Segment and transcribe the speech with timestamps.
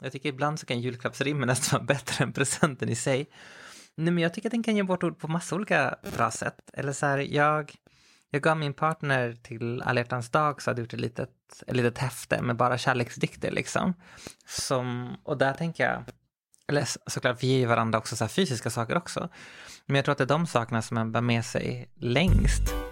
[0.00, 3.30] Jag tycker ibland så kan julklappsrimmen nästan vara bättre än presenten i sig.
[3.94, 6.70] Nej, men jag tycker att den kan ge bort ord på massa olika bra sätt.
[6.72, 7.74] Eller så här, jag,
[8.30, 11.76] jag gav min partner till alla hjärtans dag så hade jag gjort ett litet, ett
[11.76, 13.94] litet häfte med bara kärleksdikter liksom.
[14.46, 16.04] Som, och där tänker jag,
[16.68, 19.28] eller såklart vi ger ju varandra också så fysiska saker också.
[19.86, 22.89] Men jag tror att det är de sakerna som man bär med sig längst.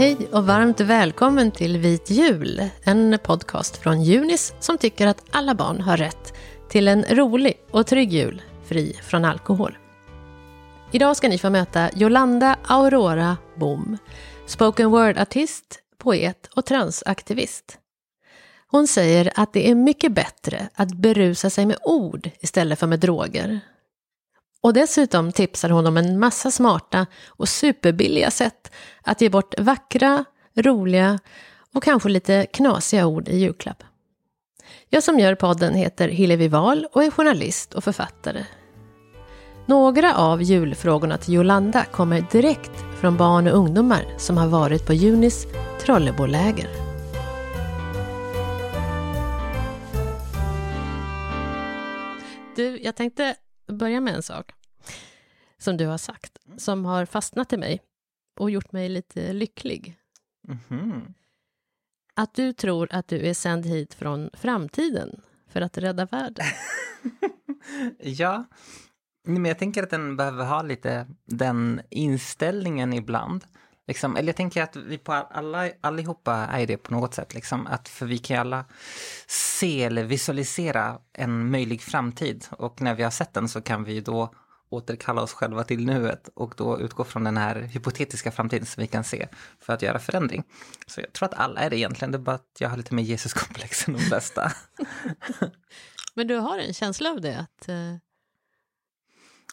[0.00, 5.54] Hej och varmt välkommen till Vit jul, en podcast från Junis som tycker att alla
[5.54, 6.34] barn har rätt
[6.68, 9.78] till en rolig och trygg jul fri från alkohol.
[10.92, 13.98] Idag ska ni få möta Jolanda Aurora Bom,
[14.46, 17.78] spoken word-artist, poet och transaktivist.
[18.66, 23.00] Hon säger att det är mycket bättre att berusa sig med ord istället för med
[23.00, 23.60] droger.
[24.62, 30.24] Och dessutom tipsar hon om en massa smarta och superbilliga sätt att ge bort vackra,
[30.56, 31.18] roliga
[31.74, 33.82] och kanske lite knasiga ord i julklapp.
[34.88, 38.44] Jag som gör podden heter Hillevi Wahl och är journalist och författare.
[39.66, 44.92] Några av julfrågorna till Jolanda kommer direkt från barn och ungdomar som har varit på
[44.92, 45.46] Junis
[45.80, 46.68] Trolleboläger.
[52.56, 53.34] Du, jag tänkte
[53.68, 54.52] börja med en sak
[55.58, 57.80] som du har sagt, som har fastnat i mig
[58.38, 59.96] och gjort mig lite lycklig.
[60.48, 61.14] Mm-hmm.
[62.14, 66.46] Att du tror att du är sänd hit från framtiden för att rädda världen.
[67.98, 68.44] ja,
[69.24, 73.44] men jag tänker att den behöver ha lite den inställningen ibland.
[73.86, 77.34] Liksom, eller jag tänker att vi på alla, allihopa är det på något sätt.
[77.34, 78.64] Liksom, att för vi kan ju alla
[79.26, 82.46] se eller visualisera en möjlig framtid.
[82.50, 84.34] Och när vi har sett den så kan vi då
[84.70, 88.86] återkalla oss själva till nuet och då utgå från den här hypotetiska framtiden som vi
[88.86, 89.28] kan se
[89.58, 90.44] för att göra förändring.
[90.86, 92.94] Så jag tror att alla är det egentligen, det är bara att jag har lite
[92.94, 94.52] mer Jesuskomplex än de flesta.
[96.14, 97.38] Men du har en känsla av det?
[97.38, 97.96] Att, uh...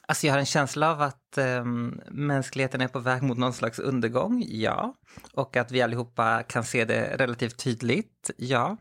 [0.08, 3.80] Alltså jag har en känsla av att um, mänskligheten är på väg mot någon slags
[3.80, 4.96] undergång, ja.
[5.34, 8.78] Och att vi allihopa kan se det relativt tydligt, ja.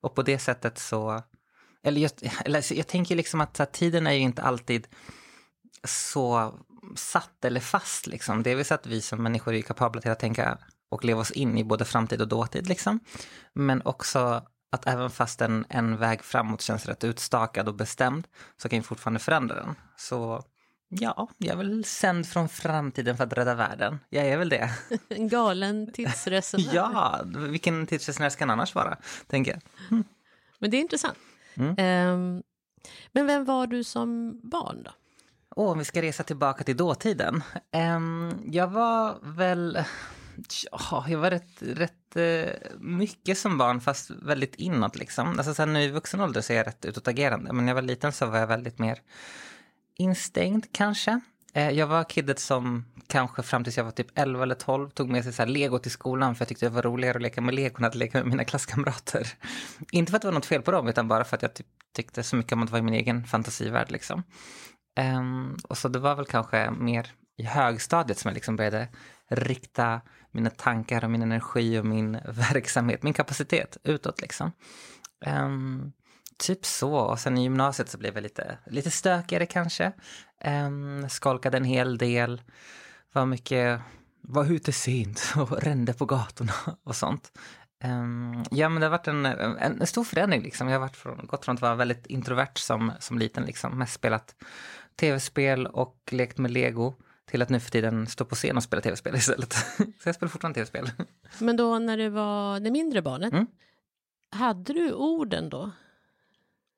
[0.00, 1.22] Och på det sättet så...
[1.82, 2.10] Eller jag,
[2.44, 4.86] eller jag tänker liksom att, att tiden är ju inte alltid
[5.84, 6.54] så
[6.96, 8.06] satt eller fast.
[8.06, 8.42] Liksom.
[8.42, 10.58] Det är väl så att vi som människor är kapabla till att tänka
[10.88, 12.68] och leva oss in i både framtid och dåtid.
[12.68, 13.00] Liksom.
[13.52, 18.68] Men också att även fast en, en väg framåt känns rätt utstakad och bestämd så
[18.68, 19.74] kan vi fortfarande förändra den.
[19.96, 20.44] Så
[20.88, 23.98] ja, jag är väl sänd från framtiden för att rädda världen.
[24.08, 24.70] Jag är väl det.
[25.08, 26.70] En galen tidsresenär.
[26.74, 28.96] ja, vilken tidsresenär ska annars vara,
[29.26, 29.62] tänker jag.
[29.90, 30.04] Mm.
[30.58, 31.18] Men det är intressant.
[31.54, 31.70] Mm.
[32.14, 32.42] Um,
[33.12, 34.90] men vem var du som barn då?
[35.58, 37.42] Oh, om vi ska resa tillbaka till dåtiden.
[37.96, 39.84] Um, jag var väl...
[40.70, 45.28] Ja, jag var rätt, rätt uh, mycket som barn, fast väldigt inåt liksom.
[45.28, 47.82] Alltså sen nu i vuxen ålder så är jag rätt utåtagerande, men när jag var
[47.82, 48.98] liten så var jag väldigt mer
[49.96, 51.20] instängd kanske.
[51.56, 55.08] Uh, jag var kidet som kanske fram tills jag var typ 11 eller 12 tog
[55.08, 57.40] med sig så här lego till skolan för jag tyckte det var roligare att leka
[57.40, 59.32] med lego än att leka med mina klasskamrater.
[59.92, 61.66] Inte för att det var något fel på dem, utan bara för att jag typ
[61.96, 64.22] tyckte så mycket om att vara i min egen fantasivärld liksom.
[64.98, 68.88] Um, och så det var väl kanske mer i högstadiet som jag liksom började
[69.28, 70.00] rikta
[70.30, 74.52] mina tankar och min energi och min verksamhet, min kapacitet utåt liksom.
[75.26, 75.92] Um,
[76.38, 76.94] typ så.
[76.94, 79.92] Och sen i gymnasiet så blev jag lite, lite stökigare kanske.
[80.44, 82.42] Um, skolkade en hel del.
[83.12, 83.80] Var mycket,
[84.20, 86.52] var ute sent och rände på gatorna
[86.84, 87.32] och sånt.
[87.84, 90.68] Um, ja men det har varit en, en, en, stor förändring liksom.
[90.68, 93.78] Jag har varit från, gått från att vara väldigt introvert som, som liten liksom.
[93.78, 94.34] Mest spelat
[95.00, 96.94] tv-spel och lekt med lego
[97.30, 99.52] till att nu för tiden stå på scen och spela tv-spel istället.
[99.76, 100.90] Så jag spelar fortfarande tv-spel.
[101.38, 103.46] Men då när du var det mindre barnet, mm.
[104.30, 105.70] hade du orden då?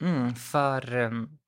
[0.03, 0.97] Mm, för...
[0.97, 1.39] Um,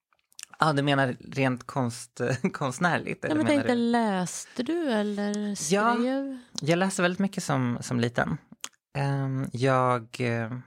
[0.59, 2.21] ja, du menar rent konst,
[2.53, 3.25] konstnärligt?
[3.29, 6.05] Ja, men tänkte, läste du eller skrev?
[6.05, 8.37] Ja, jag läste väldigt mycket som, som liten.
[8.97, 10.17] Um, jag...
[10.19, 10.59] Uh,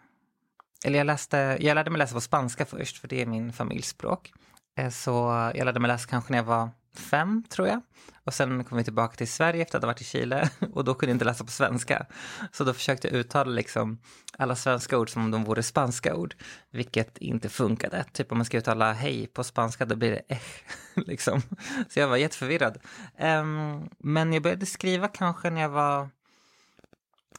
[0.84, 4.32] eller jag, läste, jag lärde mig läsa på spanska först, för det är min familjsspråk.
[4.32, 4.36] Eh,
[4.76, 5.12] Eh, så
[5.54, 7.82] jag lärde mig läsa kanske när jag var fem, tror jag.
[8.24, 10.94] Och sen kom vi tillbaka till Sverige efter att ha varit i Chile och då
[10.94, 12.06] kunde jag inte läsa på svenska.
[12.52, 13.98] Så då försökte jag uttala liksom
[14.38, 16.34] alla svenska ord som om de vore spanska ord,
[16.70, 18.04] vilket inte funkade.
[18.12, 20.38] Typ om man ska uttala hej på spanska, då blir det eh,
[20.94, 21.42] liksom.
[21.88, 22.78] Så jag var jätteförvirrad.
[23.20, 26.08] Um, men jag började skriva kanske när jag var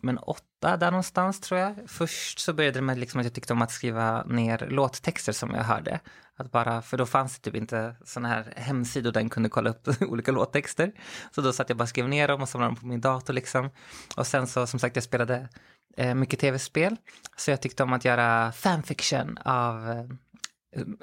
[0.02, 1.76] men åtta där någonstans tror jag.
[1.88, 5.54] Först så började det med liksom att jag tyckte om att skriva ner låttexter som
[5.54, 6.00] jag hörde.
[6.36, 9.70] Att bara, för då fanns det typ inte sådana här hemsidor där en kunde kolla
[9.70, 10.92] upp olika låttexter.
[11.32, 13.34] Så då satt jag bara och skrev ner dem och samlade dem på min dator
[13.34, 13.70] liksom.
[14.16, 15.50] Och sen så som sagt jag spelade
[15.98, 16.96] eh, mycket tv-spel.
[17.38, 20.06] Så jag tyckte om att göra fanfiction av eh,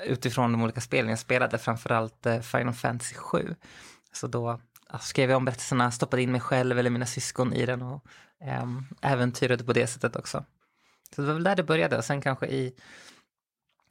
[0.04, 3.54] utifrån de olika spelen jag spelade, framförallt eh, Final Fantasy 7.
[4.12, 4.60] Så då
[5.00, 8.04] skrev jag om berättelserna, stoppade in mig själv eller mina syskon i den och
[8.44, 8.66] eh,
[9.12, 10.44] äventyrade på det sättet också.
[11.14, 12.74] Så det var väl där det började och sen kanske i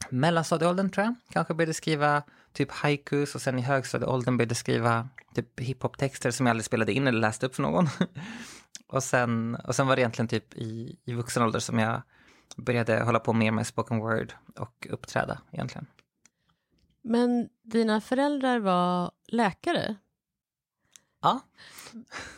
[0.10, 2.24] mellanstadieåldern tror jag, kanske började skriva
[2.54, 7.08] typ haikus och sen i högstadieåldern började skriva typ hiphop-texter som jag aldrig spelade in
[7.08, 7.88] eller läste upp för någon.
[8.88, 12.02] och, sen, och sen var det egentligen typ i, i vuxen ålder som jag
[12.56, 15.88] började hålla på mer med spoken word och uppträda egentligen.
[17.02, 19.96] Men dina föräldrar var läkare?
[21.22, 21.40] Ja.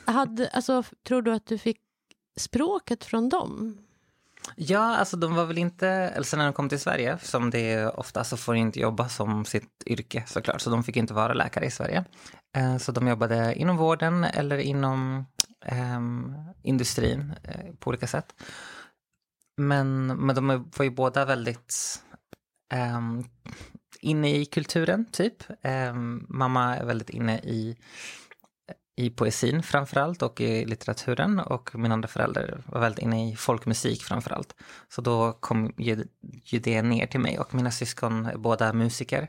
[0.05, 1.81] Hade, alltså, tror du att du fick
[2.39, 3.77] språket från dem?
[4.55, 7.73] Ja, alltså de var väl inte, eller sen när de kom till Sverige, som det
[7.73, 11.13] är ofta, så får de inte jobba som sitt yrke såklart, så de fick inte
[11.13, 12.05] vara läkare i Sverige.
[12.57, 15.25] Eh, så de jobbade inom vården eller inom
[15.65, 15.99] eh,
[16.63, 18.35] industrin eh, på olika sätt.
[19.61, 20.47] Men, men de
[20.77, 22.01] var ju båda väldigt
[22.73, 23.01] eh,
[24.01, 25.43] inne i kulturen, typ.
[25.61, 27.77] Ehm, mamma är väldigt inne i,
[28.95, 34.03] i poesin framförallt och i litteraturen och min andra förälder var väldigt inne i folkmusik
[34.03, 34.55] framförallt.
[34.89, 36.05] Så då kom ju,
[36.43, 39.27] ju det ner till mig och mina syskon är båda musiker.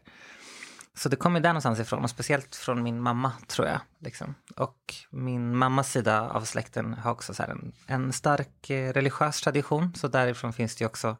[0.94, 3.80] Så det kommer där någonstans ifrån och speciellt från min mamma tror jag.
[3.98, 4.34] Liksom.
[4.56, 9.94] Och min mammas sida av släkten har också så en, en, stark eh, religiös tradition.
[9.94, 11.16] Så därifrån finns det ju också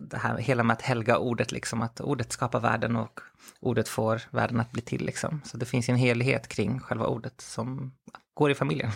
[0.00, 3.20] det här hela med att helga ordet, liksom, att ordet skapar världen och
[3.60, 5.06] ordet får världen att bli till.
[5.06, 5.40] Liksom.
[5.44, 7.94] Så det finns en helhet kring själva ordet som
[8.34, 8.90] går i familjen.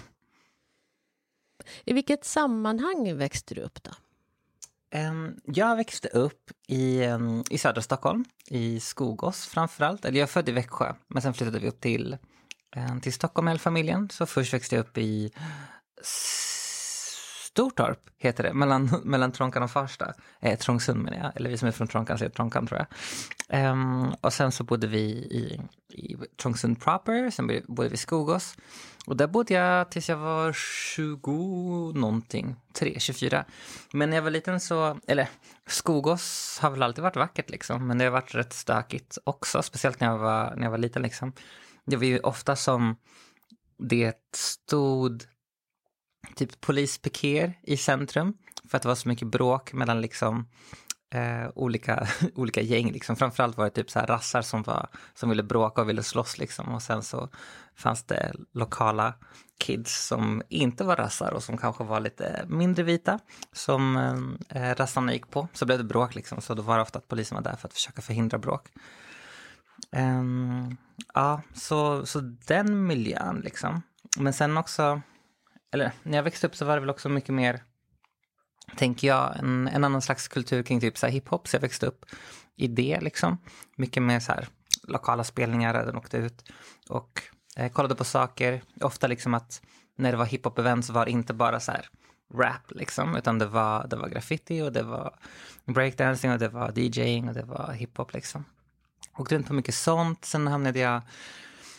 [1.85, 3.91] I vilket sammanhang växte du upp då?
[5.45, 7.03] Jag växte upp i,
[7.51, 10.05] i södra Stockholm, i Skogås framförallt.
[10.05, 12.17] Eller jag är född i Växjö, men sen flyttade vi upp till,
[13.03, 14.11] till Stockholm med hela familjen.
[14.11, 15.33] Så först växte jag upp i
[17.59, 20.15] Stortorp, heter det, mellan, mellan Trånkan och Farsta.
[20.41, 22.87] Eh, Trångsund menar jag, eller vi som är från Trånkan säger Trånkan tror
[23.49, 23.71] jag.
[23.71, 28.57] Um, och sen så bodde vi i, i Trångsund proper, sen bodde vi i Skogås.
[29.07, 33.45] Och där bodde jag tills jag var 20 någonting, 3, 24.
[33.93, 35.29] Men när jag var liten så, eller
[35.67, 40.01] Skogås har väl alltid varit vackert liksom, men det har varit rätt stökigt också, speciellt
[40.01, 41.33] när jag var, när jag var liten liksom.
[41.85, 42.97] Det var ju ofta som
[43.79, 45.25] det stod
[46.35, 48.35] typ polispiker i centrum
[48.69, 50.49] för att det var så mycket bråk mellan liksom
[51.11, 52.93] eh, olika, olika gäng.
[52.93, 53.17] Liksom.
[53.17, 56.39] Framförallt var det typ så här rassar som, var, som ville bråka och ville slåss.
[56.39, 56.75] Liksom.
[56.75, 57.29] Och sen så
[57.77, 59.15] fanns det lokala
[59.59, 63.19] kids som inte var rassar och som kanske var lite mindre vita
[63.53, 63.97] som
[64.49, 65.49] eh, rassarna gick på.
[65.53, 66.41] Så blev det bråk liksom.
[66.41, 68.69] Så då var det ofta att polisen var där för att försöka förhindra bråk.
[69.97, 70.77] Um,
[71.15, 73.83] ja, så, så den miljön liksom.
[74.19, 75.01] Men sen också,
[75.73, 77.63] eller när jag växte upp så var det väl också mycket mer
[78.77, 81.49] tänker jag, en, en annan slags kultur kring typ så här hiphop.
[81.49, 82.05] Så jag växte upp
[82.57, 83.39] i det liksom.
[83.77, 84.49] Mycket mer så här
[84.89, 86.53] lokala spelningar där den åkte ut.
[86.89, 87.23] Och
[87.57, 88.63] eh, kollade på saker.
[88.81, 89.63] Ofta liksom att
[89.97, 91.89] när det var hiphop-event så var det inte bara så här
[92.35, 93.17] rap liksom.
[93.17, 95.15] Utan det var, det var graffiti och det var
[95.65, 98.45] breakdancing och det var DJing och det var hiphop liksom.
[99.19, 100.25] Åkte runt på mycket sånt.
[100.25, 101.03] Sen hamnade jag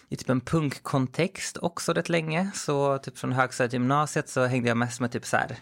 [0.09, 2.51] i typ en punkkontext också rätt länge.
[2.55, 5.57] Så typ från högstadiet gymnasiet så hängde jag mest med typ så här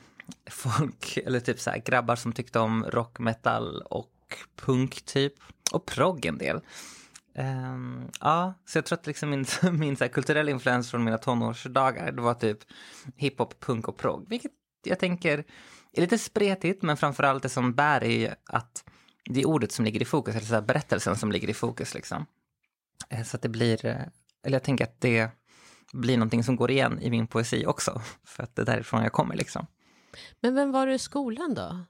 [0.50, 4.14] folk, eller typ så här, grabbar som tyckte om rock, metal och
[4.56, 5.34] punk typ.
[5.72, 6.62] Och progg en del.
[7.36, 11.18] Um, ja, så jag tror att liksom min, min så här, kulturella influens från mina
[11.18, 12.60] tonårsdagar, det var typ
[13.16, 14.26] hiphop, punk och progg.
[14.30, 14.52] Vilket
[14.84, 15.44] jag tänker
[15.94, 18.84] är lite spretigt, men framförallt det som bär är ju att
[19.30, 21.94] det är ordet som ligger i fokus, eller så här, berättelsen som ligger i fokus
[21.94, 22.26] liksom.
[23.10, 24.02] Eh, så att det blir, eh,
[24.48, 25.30] eller jag tänker att det
[25.94, 29.12] blir någonting som går igen i min poesi också, för att det är därifrån jag
[29.12, 29.68] kommer liksom.
[30.42, 31.86] Men vem var du i skolan då?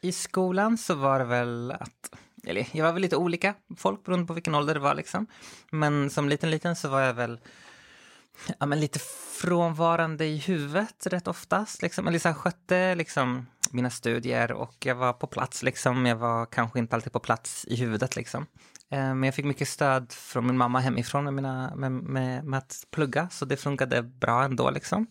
[0.00, 2.10] I skolan så var det väl att,
[2.44, 5.26] eller jag var väl lite olika folk beroende på vilken ålder det var liksom.
[5.70, 7.40] Men som liten liten så var jag väl,
[8.58, 8.98] ja men lite
[9.40, 12.08] frånvarande i huvudet rätt oftast liksom.
[12.08, 16.06] Eller så här, skötte liksom mina studier och jag var på plats liksom.
[16.06, 18.46] Jag var kanske inte alltid på plats i huvudet liksom.
[18.90, 22.58] Eh, men jag fick mycket stöd från min mamma hemifrån med, mina, med, med, med
[22.58, 25.06] att plugga, så det funkade bra ändå liksom.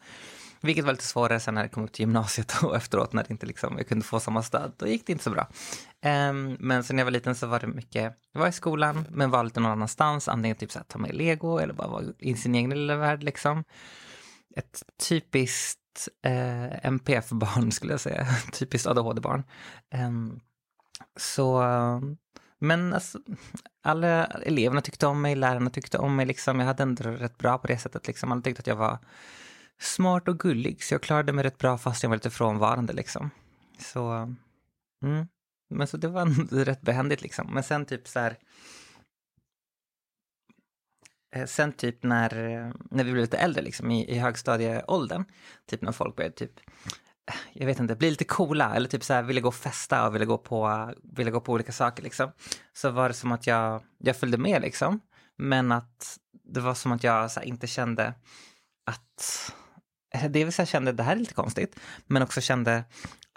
[0.62, 3.32] Vilket var lite svårare sen när jag kom upp till gymnasiet och efteråt när det
[3.32, 4.74] inte liksom, jag kunde få samma stöd.
[4.78, 5.48] Då gick det inte så bra.
[6.30, 9.06] Um, men sen när jag var liten så var det mycket, jag var i skolan
[9.10, 10.28] men var lite någon annanstans.
[10.28, 13.24] Antingen typ så här, ta med lego eller bara vara i sin egen lilla värld
[13.24, 13.64] liksom.
[14.56, 15.80] Ett typiskt
[16.26, 19.44] eh, uh, MPF-barn skulle jag säga, typiskt ADHD-barn.
[19.94, 20.40] Um, ehm,
[21.18, 21.64] så,
[22.60, 23.20] men alltså,
[23.82, 26.60] alla eleverna tyckte om mig, lärarna tyckte om mig, liksom.
[26.60, 28.08] jag hade ändå rätt bra på det sättet.
[28.08, 28.32] Liksom.
[28.32, 28.98] Alla tyckte att jag var
[29.80, 32.94] smart och gullig, så jag klarade mig rätt bra fast jag var lite frånvarande.
[32.94, 33.30] Liksom.
[33.80, 34.12] Så,
[35.04, 35.28] mm.
[35.70, 36.26] men så det var
[36.66, 37.54] rätt behändigt liksom.
[37.54, 38.38] Men sen typ så här,
[41.36, 45.26] eh, sen typ när, eh, när vi blev lite äldre, liksom, i, i högstadieåldern,
[45.66, 46.60] typ när folk började typ,
[47.54, 50.16] jag vet inte, bli lite coola eller typ så här, ville gå och festa och
[50.16, 52.32] ville gå på, ville gå på olika saker liksom.
[52.74, 55.00] Så var det som att jag, jag följde med liksom.
[55.38, 58.14] Men att det var som att jag här, inte kände
[58.86, 59.54] att,
[60.30, 62.84] det vill säga kände det här är lite konstigt, men också kände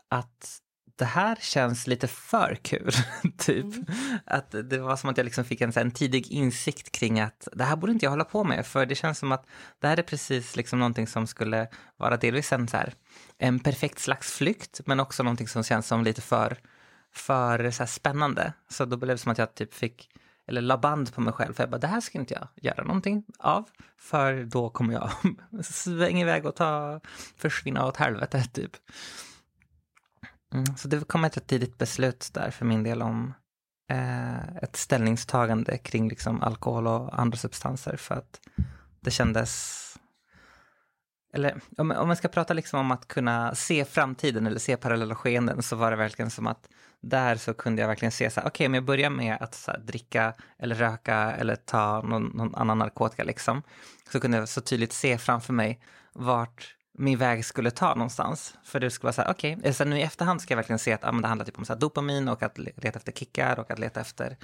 [0.08, 0.61] att
[1.02, 2.92] det här känns lite för kul.
[3.38, 3.64] typ.
[3.64, 3.84] Mm.
[4.24, 7.64] Att det var som att jag liksom fick en, en tidig insikt kring att det
[7.64, 8.66] här borde inte jag hålla på med.
[8.66, 9.46] För det känns som att
[9.80, 12.94] det här är precis liksom någonting som skulle vara delvis en, så här,
[13.38, 14.80] en perfekt slags flykt.
[14.86, 16.58] Men också någonting som känns som lite för,
[17.12, 18.52] för så spännande.
[18.68, 20.08] Så då blev det som att jag typ fick
[20.46, 21.54] eller la band på mig själv.
[21.54, 23.68] För jag bara, det här ska inte jag göra någonting av.
[23.98, 25.10] För då kommer jag
[25.64, 27.00] svänga iväg och ta,
[27.36, 28.72] försvinna åt helvete typ.
[30.52, 33.34] Mm, så det kom ett tidigt beslut där för min del om
[33.90, 38.40] eh, ett ställningstagande kring liksom alkohol och andra substanser för att
[39.00, 39.78] det kändes
[41.34, 45.14] eller om, om man ska prata liksom om att kunna se framtiden eller se parallella
[45.14, 46.68] skeenden så var det verkligen som att
[47.00, 49.64] där så kunde jag verkligen se så här, okej okay, om jag börjar med att
[49.66, 53.62] här, dricka eller röka eller ta någon, någon, annan narkotika liksom,
[54.12, 55.80] så kunde jag så tydligt se framför mig
[56.12, 58.54] vart min väg skulle ta någonstans.
[58.64, 59.72] För det skulle vara så här, okej, okay.
[59.72, 61.64] sen nu i efterhand ska jag verkligen se att ah, men det handlar typ om
[61.64, 64.36] så dopamin och att leta efter kickar och att leta efter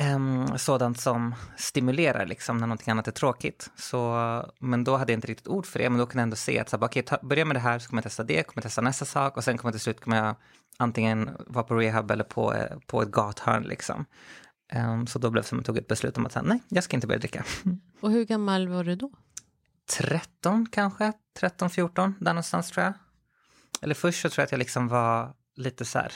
[0.00, 3.70] um, sådant som stimulerar liksom när någonting annat är tråkigt.
[3.76, 6.36] Så, men då hade jag inte riktigt ord för det, men då kunde jag ändå
[6.36, 8.42] se att så här, okay, ta, börja med det här så kommer jag testa det,
[8.42, 10.34] kommer jag testa nästa sak och sen kommer jag till slut kommer jag
[10.78, 14.04] antingen vara på rehab eller på, eh, på ett gathörn liksom.
[14.74, 16.84] Um, så då blev det som jag tog ett beslut om att säga, nej, jag
[16.84, 17.44] ska inte börja dricka.
[18.00, 19.10] Och hur gammal var du då?
[19.86, 22.92] 13 kanske, 13, 14, där någonstans tror jag.
[23.82, 26.12] Eller först så tror jag att jag liksom var lite så här,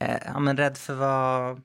[0.00, 1.62] eh, ja men rädd för vad,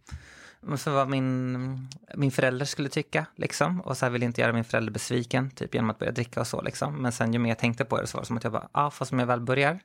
[0.79, 3.81] för vad min, min förälder skulle tycka liksom.
[3.81, 6.47] Och så här ville inte göra min förälder besviken, typ genom att börja dricka och
[6.47, 7.01] så liksom.
[7.01, 8.69] Men sen ju mer jag tänkte på det så var det som att jag bara,
[8.73, 9.79] ja fast om jag väl börjar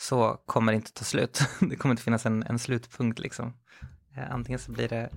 [0.00, 1.40] så kommer det inte ta slut.
[1.60, 3.54] det kommer inte finnas en, en slutpunkt liksom.
[4.16, 5.10] Eh, antingen så blir det,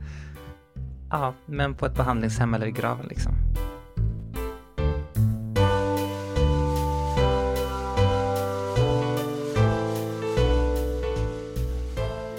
[1.10, 3.34] ja men på ett behandlingshem eller i graven liksom.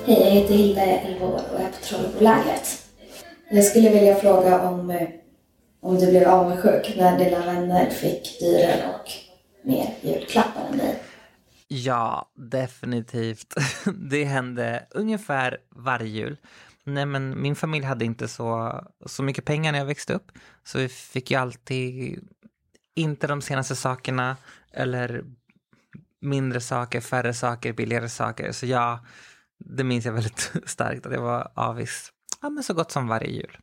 [0.07, 2.87] Hej, jag heter Hilda, 11 år och är på Trollbolägret.
[3.51, 5.09] Jag skulle vilja fråga om, eh,
[5.81, 9.11] om du blev avundsjuk när dina vänner fick dyrare och
[9.63, 11.03] mer julklappar än dig?
[11.69, 13.55] Ja, definitivt.
[14.11, 16.37] Det hände ungefär varje jul.
[16.85, 20.33] Nej, men min familj hade inte så, så mycket pengar när jag växte upp.
[20.65, 22.19] Så vi fick ju alltid
[22.95, 24.37] inte de senaste sakerna
[24.73, 25.25] eller
[26.21, 28.53] mindre saker, färre saker, billigare saker.
[28.53, 28.99] Så jag
[29.59, 33.31] det minns jag väldigt starkt, att jag var avis ja, men så gott som varje
[33.31, 33.59] jul.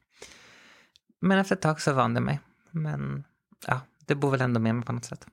[1.21, 2.39] Men efter ett tag så vande mig.
[2.71, 3.23] Men
[3.67, 5.27] ja, det bor väl ändå med mig på något sätt.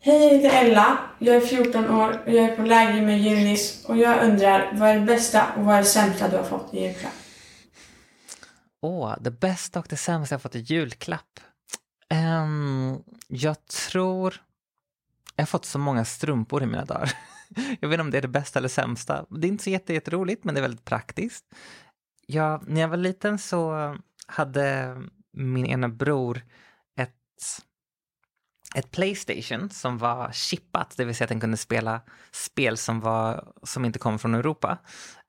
[0.00, 0.98] Hej, jag heter Ella.
[1.18, 4.88] Jag är 14 år och jag är på läger med Junis och jag undrar, vad
[4.88, 7.12] är det bästa och vad är det sämsta du har fått i julklapp?
[8.80, 11.40] Åh, oh, det bästa och det sämsta jag fått i julklapp?
[12.14, 14.42] Um, jag tror...
[15.36, 17.12] Jag har fått så många strumpor i mina dagar.
[17.80, 19.26] jag vet inte om det är det bästa eller sämsta.
[19.30, 21.44] Det är inte så jätteroligt, men det är väldigt praktiskt.
[22.26, 24.96] Ja, när jag var liten så hade
[25.32, 26.42] min ena bror
[27.00, 27.14] ett,
[28.74, 32.00] ett Playstation som var chippat, det vill säga att den kunde spela
[32.30, 34.78] spel som, var, som inte kom från Europa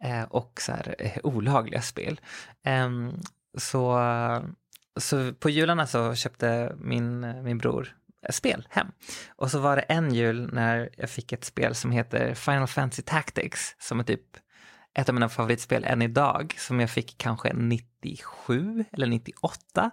[0.03, 2.21] eh, och så här, eh, olagliga spel.
[2.65, 2.89] Eh,
[3.57, 3.99] så,
[4.99, 7.97] så på jularna så köpte min, min bror
[8.29, 8.87] spel hem.
[9.35, 13.01] Och så var det en jul när jag fick ett spel som heter Final Fantasy
[13.01, 14.37] Tactics som är typ
[14.93, 19.91] ett av mina favoritspel än idag som jag fick kanske 97 eller 98.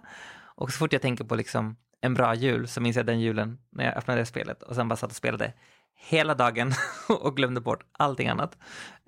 [0.55, 3.57] Och så fort jag tänker på liksom en bra jul så minns jag den julen
[3.71, 5.53] när jag öppnade det spelet och sen bara satt och spelade
[5.95, 6.73] hela dagen
[7.09, 8.57] och glömde bort allting annat.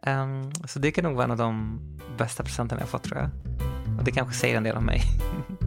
[0.06, 1.80] Um, så det kan nog vara en av de
[2.18, 3.30] bästa presenterna jag fått tror jag.
[3.98, 5.02] Och det kanske säger en del om mig.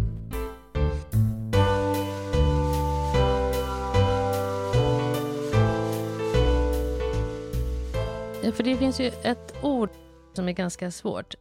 [8.53, 9.91] för det finns ju ett ord
[10.33, 11.35] som är ganska svårt.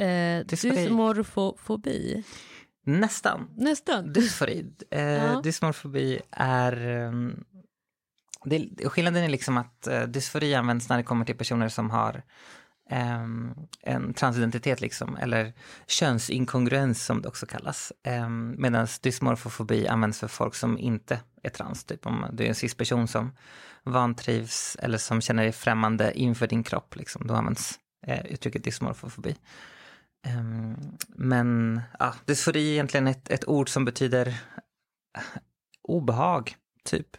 [0.00, 2.24] Eh, dysmorfofobi.
[2.84, 3.48] Nästan.
[3.56, 4.12] Nästan.
[4.12, 4.66] Dysfori.
[4.90, 5.40] Eh, ja.
[5.40, 7.44] Dysmorfobi är um,
[8.44, 12.22] det, skillnaden är liksom att uh, dysfori används när det kommer till personer som har
[12.90, 15.52] um, en transidentitet, liksom, eller
[15.86, 17.92] könsinkongruens som det också kallas.
[18.24, 21.84] Um, Medan dysmorfofobi används för folk som inte är trans.
[21.84, 23.32] Typ om du är en cisperson som
[23.84, 29.36] vantrivs eller som känner dig främmande inför din kropp, liksom, då används eh, uttrycket dysmorfofobi.
[30.28, 35.22] Um, men ja, dysfori är egentligen ett, ett ord som betyder eh,
[35.82, 37.16] obehag, typ.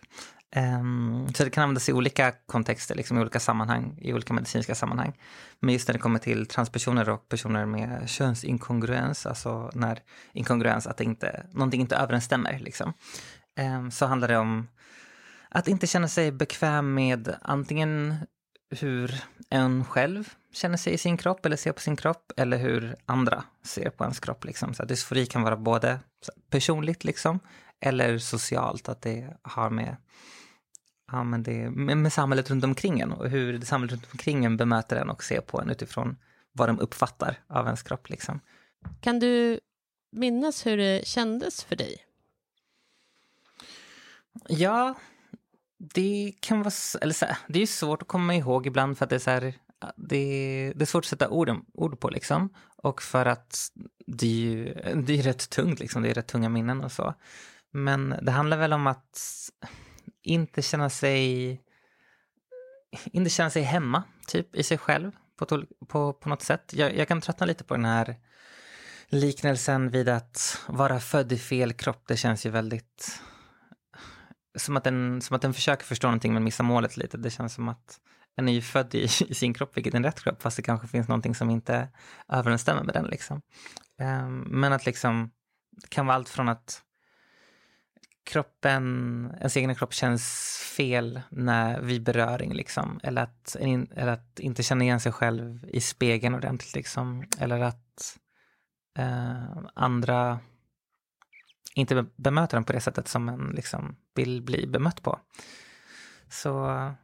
[0.55, 4.75] Um, så det kan användas i olika kontexter, liksom i olika sammanhang, i olika medicinska
[4.75, 5.17] sammanhang.
[5.59, 9.99] Men just när det kommer till transpersoner och personer med könsinkongruens, alltså när
[10.33, 12.93] inkongruens, att det inte, någonting inte överensstämmer, liksom,
[13.55, 14.67] Ehm, så handlar det om
[15.49, 18.15] att inte känna sig bekväm med antingen
[18.69, 22.95] hur en själv känner sig i sin kropp eller ser på sin kropp eller hur
[23.05, 24.45] andra ser på ens kropp.
[24.45, 24.73] Liksom.
[24.73, 25.99] Så dysfori kan vara både
[26.49, 27.39] personligt liksom,
[27.81, 29.95] eller socialt, att det har med,
[31.11, 34.57] ja, men det, med, med samhället runt omkring en och hur samhället runt omkring en
[34.57, 36.17] bemöter en och ser på en utifrån
[36.51, 38.09] vad de uppfattar av ens kropp.
[38.09, 38.39] Liksom.
[39.01, 39.59] Kan du
[40.11, 41.97] minnas hur det kändes för dig?
[44.47, 44.95] Ja,
[45.93, 49.09] det kan vara, eller så här, det är svårt att komma ihåg ibland för att
[49.09, 49.53] det är så här,
[49.95, 52.49] det, det är svårt att sätta ord, ord på liksom.
[52.77, 53.71] Och för att
[54.07, 54.63] det är ju
[54.95, 57.13] det är rätt tungt liksom, det är rätt tunga minnen och så.
[57.71, 59.19] Men det handlar väl om att
[60.23, 61.61] inte känna sig,
[63.05, 66.73] inte känna sig hemma, typ i sig själv på, på, på något sätt.
[66.73, 68.15] Jag, jag kan tröttna lite på den här
[69.07, 72.03] liknelsen vid att vara född i fel kropp.
[72.07, 73.21] Det känns ju väldigt
[74.55, 77.17] som att, den, som att den försöker förstå någonting men missar målet lite.
[77.17, 77.99] Det känns som att
[78.35, 80.63] en är ju född i, i sin kropp, vilket är en rätt kropp, fast det
[80.63, 81.87] kanske finns någonting som inte
[82.29, 83.05] överensstämmer med den.
[83.05, 83.41] Liksom.
[84.01, 85.31] Um, men att liksom,
[85.71, 86.81] det kan vara allt från att
[88.25, 92.99] kroppen, ens egen kropp känns fel när, vid beröring, liksom.
[93.03, 93.55] eller, att,
[93.95, 97.23] eller att inte känna igen sig själv i spegeln ordentligt, liksom.
[97.39, 98.17] eller att
[98.99, 100.39] uh, andra
[101.75, 105.19] inte bemöter den på det sättet som en liksom vill bli bemött på.
[106.29, 106.51] Så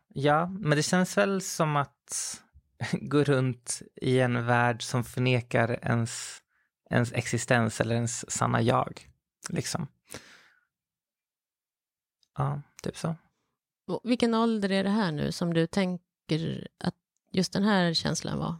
[0.07, 2.41] ja, men det känns väl som att
[2.91, 6.41] gå runt i en värld som förnekar ens,
[6.89, 9.09] ens existens eller ens sanna jag.
[9.49, 9.87] Liksom.
[12.37, 13.15] Ja, typ så.
[14.03, 16.95] vilken ålder är det här nu som du tänker att
[17.31, 18.55] just den här känslan var?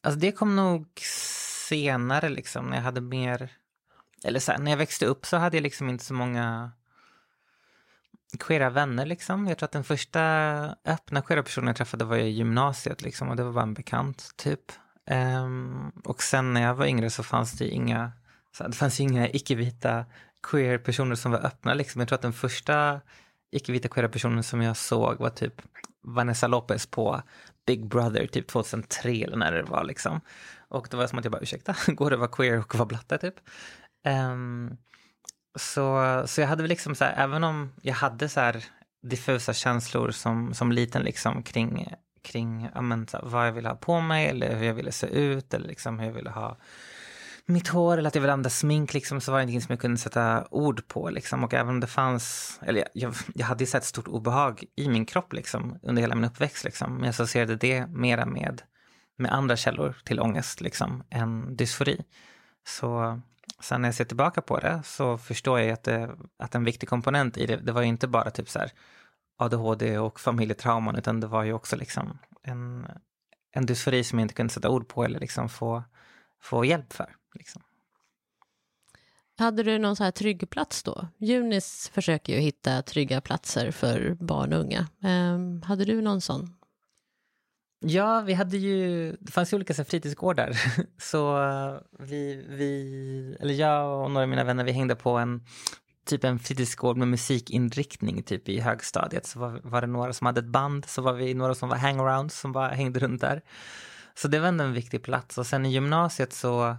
[0.00, 1.00] Alltså det kom nog
[1.68, 3.52] senare liksom, när jag hade mer
[4.24, 6.70] eller så här, när jag växte upp så hade jag liksom inte så många
[8.38, 9.46] queera vänner liksom.
[9.46, 10.20] Jag tror att den första
[10.84, 14.30] öppna queera personen jag träffade var i gymnasiet liksom och det var bara en bekant
[14.36, 14.72] typ.
[15.10, 18.12] Um, och sen när jag var yngre så fanns det inga,
[18.56, 20.04] så det fanns inga icke-vita
[20.42, 22.00] queer personer som var öppna liksom.
[22.00, 23.00] Jag tror att den första
[23.50, 25.62] icke-vita queera personen som jag såg var typ
[26.02, 27.22] Vanessa Lopez på
[27.66, 30.20] Big Brother typ 2003 eller när det var liksom.
[30.68, 32.86] Och det var som att jag bara, ursäkta, går det att vara queer och vara
[32.86, 33.34] blatte typ?
[34.06, 34.76] Um,
[35.58, 38.64] så, så jag hade väl liksom så här, även om jag hade så här
[39.02, 43.76] diffusa känslor som, som liten liksom kring, kring ja, men, här, vad jag ville ha
[43.76, 46.56] på mig eller hur jag ville se ut eller liksom hur jag ville ha
[47.46, 49.80] mitt hår eller att jag ville använda smink liksom, så var det ingenting som jag
[49.80, 51.10] kunde sätta ord på.
[51.10, 51.44] Liksom.
[51.44, 54.88] Och även om det fanns, eller jag, jag, jag hade ju sett stort obehag i
[54.88, 56.64] min kropp liksom, under hela min uppväxt.
[56.64, 56.94] Liksom.
[56.94, 58.62] Men jag associerade det mera med,
[59.18, 62.04] med andra källor till ångest liksom, än dysfori.
[62.66, 63.20] Så
[63.60, 66.88] sen när jag ser tillbaka på det så förstår jag att, det, att en viktig
[66.88, 68.72] komponent i det, det var ju inte bara typ så här
[69.38, 72.86] ADHD och familjetrauman, utan det var ju också liksom en,
[73.52, 75.82] en dysfori som jag inte kunde sätta ord på eller liksom få,
[76.42, 77.14] få hjälp för.
[77.34, 77.62] Liksom.
[79.38, 81.08] Hade du någon så här trygg plats då?
[81.18, 84.88] Junis försöker ju hitta trygga platser för barn och unga.
[85.04, 86.57] Eh, hade du någon sån?
[87.80, 90.52] Ja, vi hade ju, det fanns ju olika så fritidsgårdar.
[90.98, 95.44] Så eh, vi, vi, eller jag och några av mina vänner, vi hängde på en
[96.06, 99.26] typ en fritidsgård med musikinriktning typ i högstadiet.
[99.26, 101.76] Så var, var det några som hade ett band, så var vi några som var
[101.76, 103.42] hangarounds som bara hängde runt där.
[104.14, 105.38] Så det var ändå en viktig plats.
[105.38, 106.76] Och sen i gymnasiet så,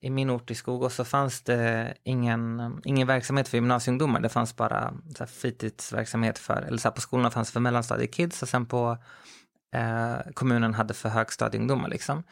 [0.00, 4.20] i min ort i Skogås så fanns det ingen, ingen verksamhet för gymnasieungdomar.
[4.20, 8.48] Det fanns bara så fritidsverksamhet för, eller så här, på skolorna fanns för mellanstadiekids och
[8.48, 8.98] sen på
[9.72, 11.88] eh, kommunen hade för högstadieungdomar.
[11.88, 12.22] Liksom.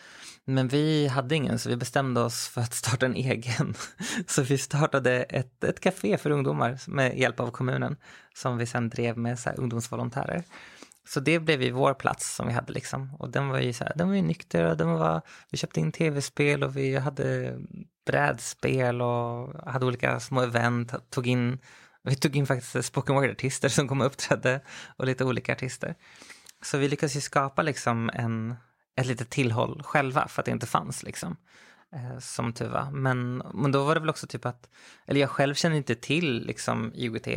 [0.45, 3.75] Men vi hade ingen, så vi bestämde oss för att starta en egen.
[4.27, 7.97] Så vi startade ett, ett café för ungdomar med hjälp av kommunen,
[8.35, 10.43] som vi sen drev med så här, ungdomsvolontärer.
[11.09, 13.15] Så det blev ju vår plats som vi hade liksom.
[13.19, 15.81] Och den var ju så här, den var ju nykter och den var, vi köpte
[15.81, 17.59] in tv-spel och vi hade
[18.07, 21.59] brädspel och hade olika små event, tog in
[22.03, 24.61] vi tog in faktiskt spoken word-artister som kom och uppträdde
[24.97, 25.95] och lite olika artister.
[26.63, 28.55] Så vi lyckades ju skapa liksom en,
[28.97, 31.37] ett litet tillhåll själva för att det inte fanns liksom.
[31.93, 32.91] Eh, som tur var.
[32.91, 34.69] Men, men då var det väl också typ att,
[35.07, 37.29] eller jag själv kände inte till liksom IOGT,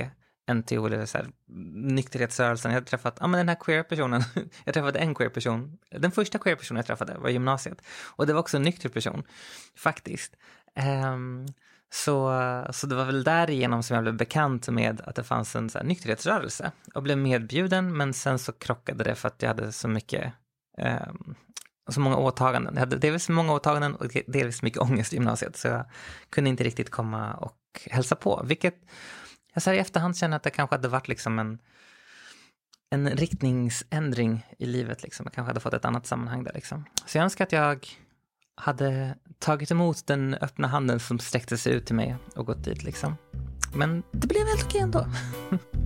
[0.54, 1.28] NTO eller så här,
[1.74, 2.72] nykterhetsrörelsen.
[2.72, 4.24] Jag hade träffat, ja men den här queer personen,
[4.66, 5.78] jag träffade en queer person.
[5.90, 7.82] Den första queer personen jag träffade var i gymnasiet.
[7.88, 9.24] Och det var också en nykter person,
[9.76, 10.36] faktiskt.
[10.76, 11.18] Eh,
[11.94, 15.70] så, så det var väl därigenom som jag blev bekant med att det fanns en
[15.70, 19.72] så här, nykterhetsrörelse och blev medbjuden men sen så krockade det för att jag hade
[19.72, 20.34] så mycket
[20.78, 21.08] eh,
[21.90, 22.74] så många åtaganden.
[22.74, 25.86] Jag hade delvis många åtaganden och delvis mycket ångest i gymnasiet så jag
[26.30, 27.58] kunde inte riktigt komma och
[27.92, 28.44] hälsa på.
[28.46, 28.76] Vilket
[29.54, 31.60] jag så här i efterhand känner att det kanske hade varit liksom en,
[32.90, 35.04] en riktningsändring i livet.
[35.04, 35.24] Liksom.
[35.24, 36.54] Jag kanske hade fått ett annat sammanhang där.
[36.54, 36.86] Liksom.
[37.06, 37.88] Så jag önskar att jag
[38.56, 42.84] hade tagit emot den öppna handen som sträckte sig ut till mig och gått dit.
[42.84, 43.16] Liksom.
[43.76, 45.06] Men det blev helt okej ändå.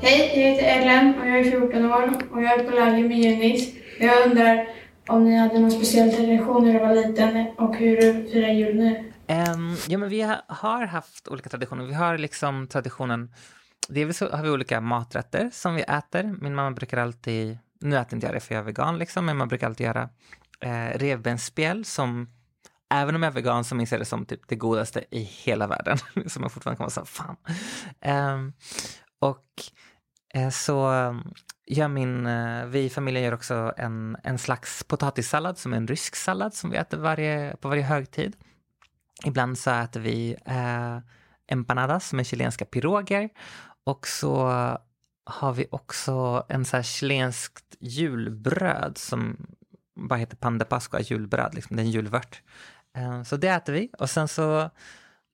[0.00, 3.18] Hej, jag heter Ellen och jag är 14 år och jag är på läger med
[3.18, 3.74] Junis.
[4.00, 4.68] Jag undrar
[5.08, 8.76] om ni hade någon speciell tradition när du var liten och hur du firar jul
[8.76, 9.13] nu?
[9.28, 11.84] Um, ja, men vi har haft olika traditioner.
[11.84, 13.34] Vi har liksom traditionen,
[13.88, 16.36] delvis har vi olika maträtter som vi äter.
[16.40, 19.36] Min mamma brukar alltid, nu äter inte jag det för jag är vegan liksom, men
[19.36, 20.08] man brukar alltid göra
[20.60, 22.30] eh, revbensspjäll som
[22.94, 25.66] Även om jag är vegan så minns jag det som typ det godaste i hela
[25.66, 25.98] världen.
[26.26, 27.36] som jag fortfarande kan vara så fan.
[28.34, 28.52] Um,
[29.18, 29.44] och
[30.34, 30.90] Eh, så
[31.66, 35.88] gör min, eh, vi i familjen gör också en, en slags potatissallad som är en
[35.88, 38.36] rysk sallad som vi äter varje, på varje högtid.
[39.24, 40.98] Ibland så äter vi eh,
[41.46, 43.30] empanadas som är chilenska piroger
[43.84, 44.48] och så
[45.24, 49.46] har vi också en så här chilenskt julbröd som
[49.96, 52.42] bara heter pan de pascua, julbröd, liksom, det är en julvört.
[52.96, 54.70] Eh, så det äter vi och sen så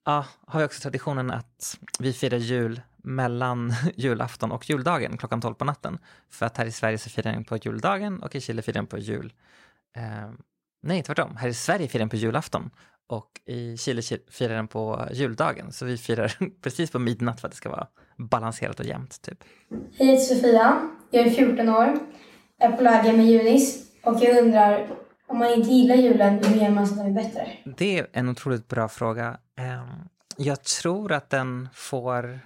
[0.04, 5.54] ja, har vi också traditionen att vi firar jul mellan julafton och juldagen klockan 12
[5.54, 5.98] på natten.
[6.30, 8.86] För att här i Sverige så firar den på juldagen och i Chile firar den
[8.86, 9.32] på jul...
[9.96, 10.30] Eh,
[10.82, 11.36] nej, tvärtom.
[11.36, 12.70] Här i Sverige firar den på julafton
[13.10, 15.72] och i Chile firar den på juldagen.
[15.72, 19.22] Så vi firar precis på midnatt för att det ska vara balanserat och jämnt.
[19.22, 19.44] Typ.
[19.98, 20.90] Hej, Sofia.
[21.10, 21.98] Jag är 14 år.
[22.58, 24.90] Jag är på läger med Junis och jag undrar
[25.26, 27.48] om man inte gillar julen, hur gör man så att den är bättre?
[27.76, 29.38] Det är en otroligt bra fråga.
[29.56, 29.88] Ehm,
[30.36, 32.40] jag tror att den får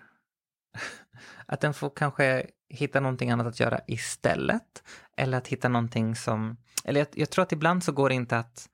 [1.46, 4.82] att den får kanske hitta någonting annat att göra istället.
[5.16, 6.56] Eller att hitta någonting som...
[6.84, 8.68] Eller jag, jag tror att ibland så går det inte att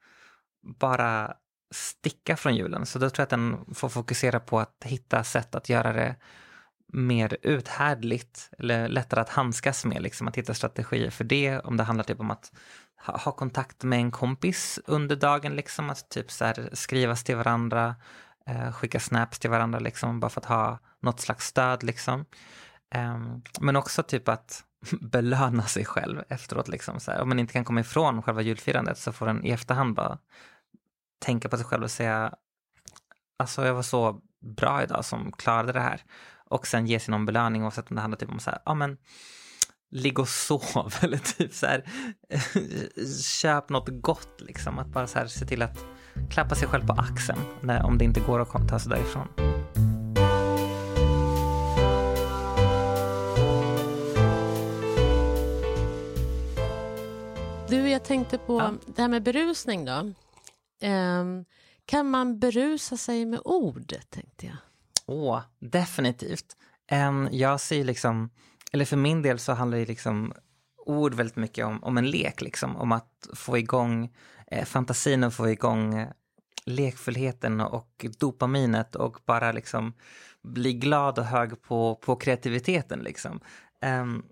[0.63, 1.35] bara
[1.71, 2.87] sticka från julen.
[2.87, 6.17] Så då tror jag att den får fokusera på att hitta sätt att göra det
[6.93, 10.03] mer uthärdligt eller lättare att handskas med.
[10.03, 11.61] Liksom, att hitta strategier för det.
[11.61, 12.53] Om det handlar typ om att
[13.07, 15.57] ha, ha kontakt med en kompis under dagen.
[15.57, 17.97] Liksom, att typ så här, skrivas till varandra,
[18.47, 19.79] eh, skicka snaps till varandra.
[19.79, 21.83] Liksom, bara för att ha något slags stöd.
[21.83, 22.25] Liksom.
[22.95, 23.19] Eh,
[23.61, 24.65] men också typ att
[25.01, 26.69] belöna sig själv efteråt.
[26.69, 27.21] Liksom, så här.
[27.21, 30.19] Om man inte kan komma ifrån själva julfirandet så får den i efterhand bara
[31.21, 32.35] tänka på sig själv och säga
[33.39, 34.21] alltså jag var så
[34.57, 36.03] bra idag som klarade det här.
[36.51, 38.75] Och sen ge sig någon belöning oavsett om det handlar typ om så här, ja
[38.75, 38.97] men
[39.91, 41.85] ligg och sov eller typ så här
[43.23, 44.79] köp något gott liksom.
[44.79, 45.85] Att bara så här se till att
[46.31, 49.29] klappa sig själv på axeln när, om det inte går att ta sig därifrån.
[57.69, 58.73] Du, jag tänkte på ja.
[58.87, 60.13] det här med berusning då.
[60.83, 61.45] Um,
[61.87, 64.57] kan man berusa sig med ord, tänkte jag.
[65.07, 66.57] Åh, definitivt.
[66.93, 68.31] Um, jag ser liksom,
[68.73, 70.33] eller för min del så handlar det liksom
[70.87, 72.77] ord väldigt mycket om, om en lek, liksom.
[72.77, 74.15] Om att få igång
[74.47, 76.09] eh, fantasin och få igång eh,
[76.65, 79.93] lekfullheten och dopaminet och bara liksom
[80.43, 82.99] bli glad och hög på, på kreativiteten.
[82.99, 83.41] Liksom.
[83.85, 84.25] Um,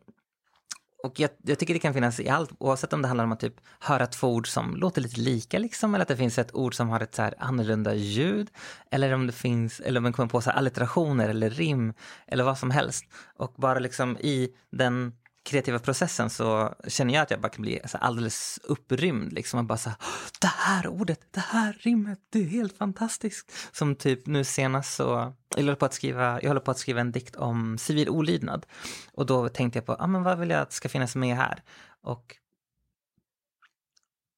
[1.03, 3.41] och jag, jag, tycker det kan finnas i allt, oavsett om det handlar om att
[3.41, 6.75] typ höra två ord som låter lite lika liksom, eller att det finns ett ord
[6.75, 8.51] som har ett så här annorlunda ljud,
[8.91, 11.95] eller om det finns, eller om man kommer på så här allitterationer eller rim,
[12.27, 13.05] eller vad som helst.
[13.37, 15.13] Och bara liksom i den
[15.49, 19.33] kreativa processen så känner jag att jag bara kan bli så alldeles upprymd.
[19.33, 19.99] Liksom, och bara så här,
[20.41, 23.53] det här ordet, det här rimmet, det är helt fantastiskt.
[23.73, 27.01] Som typ nu senast så, jag håller på att skriva, jag håller på att skriva
[27.01, 28.67] en dikt om civil olydnad.
[29.13, 31.63] Och då tänkte jag på, ah, men vad vill jag att ska finnas med här?
[32.03, 32.37] Och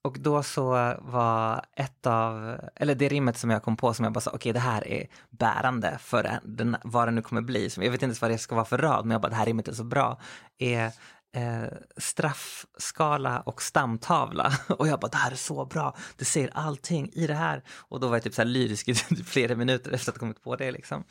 [0.03, 4.13] och då så var ett av, eller det rimmet som jag kom på som jag
[4.13, 7.71] bara sa, okej okay, det här är bärande för den, vad det nu kommer bli.
[7.77, 9.47] Jag vet inte ens vad det ska vara för rad, men jag bara det här
[9.47, 10.21] rimmet är så bra.
[10.59, 10.93] Är
[11.37, 11.65] eh,
[11.97, 14.53] straffskala och stamtavla.
[14.69, 17.63] Och jag bara, det här är så bra, det säger allting i det här.
[17.69, 20.43] Och då var jag typ så här lyrisk i flera minuter efter att ha kommit
[20.43, 20.71] på det.
[20.71, 21.05] Liksom.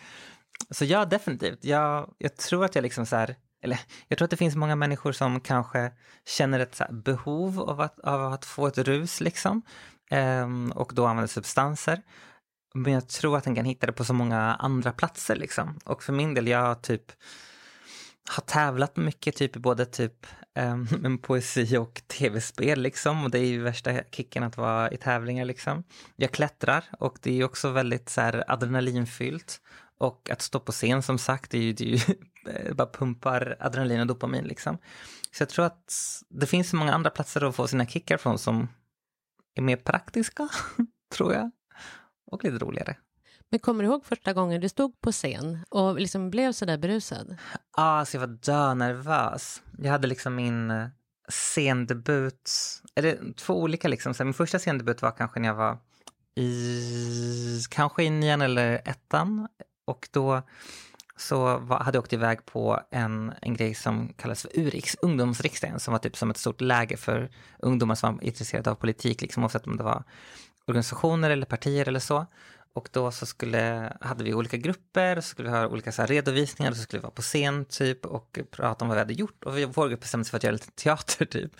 [0.69, 1.63] Så ja, definitivt.
[1.63, 4.76] Jag, jag tror att jag liksom så här, eller jag tror att det finns många
[4.76, 5.91] människor som kanske
[6.26, 9.62] känner ett behov av att, av att få ett rus liksom.
[10.10, 12.02] Ehm, och då använder substanser.
[12.74, 15.80] Men jag tror att den kan hitta det på så många andra platser liksom.
[15.86, 17.12] Och för min del, jag typ
[18.30, 20.28] har tävlat mycket typ i både typ
[20.60, 23.24] um, poesi och tv-spel liksom.
[23.24, 25.84] Och det är ju värsta kicken att vara i tävlingar liksom.
[26.15, 29.62] Jag klättrar och det är också väldigt så här adrenalinfyllt.
[30.00, 33.56] Och att stå på scen som sagt, det är ju, det är ju bara pumpar
[33.60, 34.78] adrenalin och dopamin liksom.
[35.32, 35.94] Så jag tror att
[36.30, 38.68] det finns så många andra platser att få sina kickar från som
[39.56, 40.50] är mer praktiska,
[41.14, 41.52] tror jag.
[42.32, 42.96] Och lite roligare.
[43.50, 47.38] Men kommer du ihåg första gången du stod på scen och liksom blev sådär berusad?
[47.78, 49.62] Ja, alltså jag var dönervös.
[49.78, 50.88] Jag hade liksom min eh,
[51.30, 52.52] scendebut,
[52.96, 54.14] eller två olika liksom.
[54.14, 55.78] Så min första scendebut var kanske när jag var
[56.36, 59.48] i, kanske i nian eller ettan.
[59.89, 60.41] Och då
[61.17, 65.80] så var, hade jag åkt iväg på en, en grej som kallas för URIX, ungdomsriksdagen,
[65.80, 69.43] som var typ som ett stort läger för ungdomar som var intresserade av politik, liksom,
[69.43, 70.04] oavsett om det var
[70.67, 72.25] organisationer eller partier eller så.
[72.80, 76.72] Och då så skulle, hade vi olika grupper, så skulle vi ha olika så redovisningar,
[76.72, 79.44] så skulle vi vara på scen typ och prata om vad vi hade gjort.
[79.44, 81.52] Och vi, vår grupp bestämde sig för att göra lite teater typ.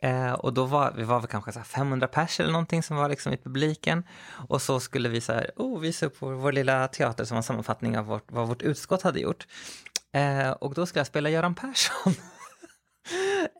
[0.00, 3.08] Eh, och då var vi var väl kanske så 500 pers eller någonting som var
[3.08, 4.04] liksom i publiken.
[4.48, 7.38] Och så skulle vi så här, oh, visa upp vår, vår lilla teater som var
[7.38, 9.46] en sammanfattning av vårt, vad vårt utskott hade gjort.
[10.12, 12.14] Eh, och då skulle jag spela Göran Persson.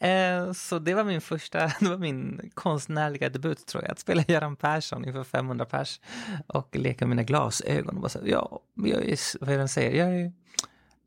[0.01, 4.25] Eh, så det var min första, det var min konstnärliga debut tror jag, att spela
[4.29, 6.01] Göran Persson inför 500 pers
[6.47, 9.69] och leka med mina glasögon och bara så, ja, jag är, vad är det han
[9.69, 10.33] säger, jag är,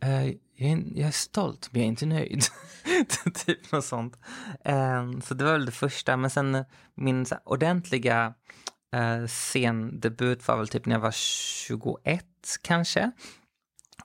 [0.03, 2.43] eh, jag är, jag är stolt men jag är inte nöjd.
[3.45, 4.17] typ något sånt.
[4.65, 8.33] Eh, så det var väl det första, men sen eh, min ordentliga
[8.95, 12.25] uh, scendebut var väl typ när jag var 21
[12.61, 13.11] kanske.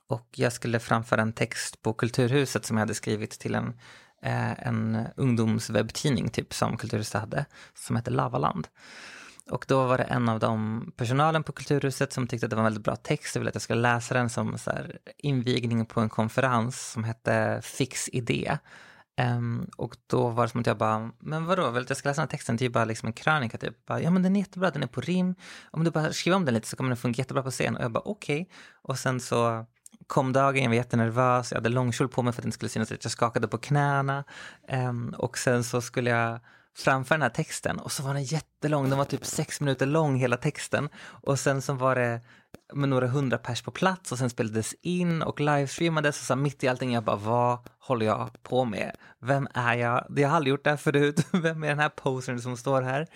[0.09, 3.81] Och jag skulle framföra en text på Kulturhuset som jag hade skrivit till en
[4.25, 8.69] Eh, en ungdomswebbtidning typ som Kulturhuset hade, som hette Lavaland.
[9.51, 12.61] Och då var det en av de personalen på Kulturhuset som tyckte att det var
[12.61, 15.87] en väldigt bra text och ville att jag skulle läsa den som så här, invigning
[15.87, 18.59] på en konferens som hette Fix idé.
[19.21, 22.09] Um, och då var det som att jag bara, men vadå, vill att jag ska
[22.09, 22.57] läsa den här texten?
[22.57, 23.87] Det är ju bara liksom en krönika typ.
[23.87, 25.35] Bara, ja men den är jättebra, den är på rim.
[25.71, 27.77] Om du bara skriver om den lite så kommer den funka jättebra på scen.
[27.77, 28.43] Och jag bara okej.
[28.43, 28.55] Okay.
[28.83, 29.67] Och sen så
[30.07, 32.69] kom dagen, jag var jättenervös, jag hade långkjol på mig för att det inte skulle
[32.69, 34.25] synas att jag skakade på knäna.
[34.73, 36.41] Um, och sen så skulle jag
[36.77, 40.17] framföra den här texten och så var den jättelång, den var typ sex minuter lång
[40.17, 40.89] hela texten.
[41.07, 42.21] Och sen så var det
[42.73, 46.65] med några hundra pers på plats och sen spelades in och livestreamades och så mitt
[46.65, 48.97] i allting jag bara vad håller jag på med?
[49.21, 50.07] Vem är jag?
[50.17, 51.27] Jag har aldrig gjort det här förut.
[51.33, 53.07] Vem är den här posern som står här?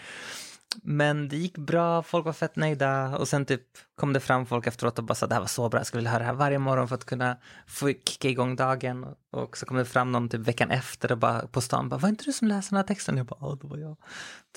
[0.82, 3.62] Men det gick bra, folk var fett nöjda och sen typ
[3.94, 5.98] kom det fram folk efteråt och bara sa det här var så bra, jag skulle
[5.98, 9.06] vilja höra det här varje morgon för att kunna få kicka igång dagen.
[9.30, 12.08] Och så kom det fram någon typ veckan efter och bara på stan bara, var
[12.08, 13.16] inte du som läste den här texten?
[13.16, 13.96] Jag bara, ja det var jag.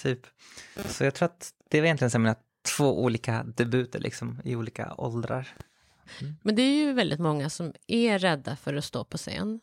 [0.02, 0.28] Typ.
[0.86, 2.36] Så jag tror att det var egentligen mina
[2.78, 5.47] två olika debuter liksom i olika åldrar.
[6.21, 6.36] Mm.
[6.43, 9.60] Men det är ju väldigt många som är rädda för att stå på scen.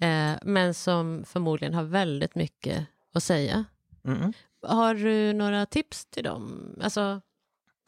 [0.00, 3.64] Eh, men som förmodligen har väldigt mycket att säga.
[4.04, 4.32] Mm.
[4.62, 6.74] Har du några tips till dem?
[6.82, 7.20] Alltså,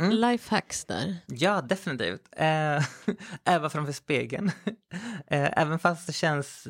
[0.02, 0.16] mm.
[0.16, 1.16] lifehacks där?
[1.26, 2.28] Ja, definitivt.
[2.37, 2.85] Eh,
[3.44, 4.50] även framför spegeln.
[5.26, 6.68] Eh, även fast det känns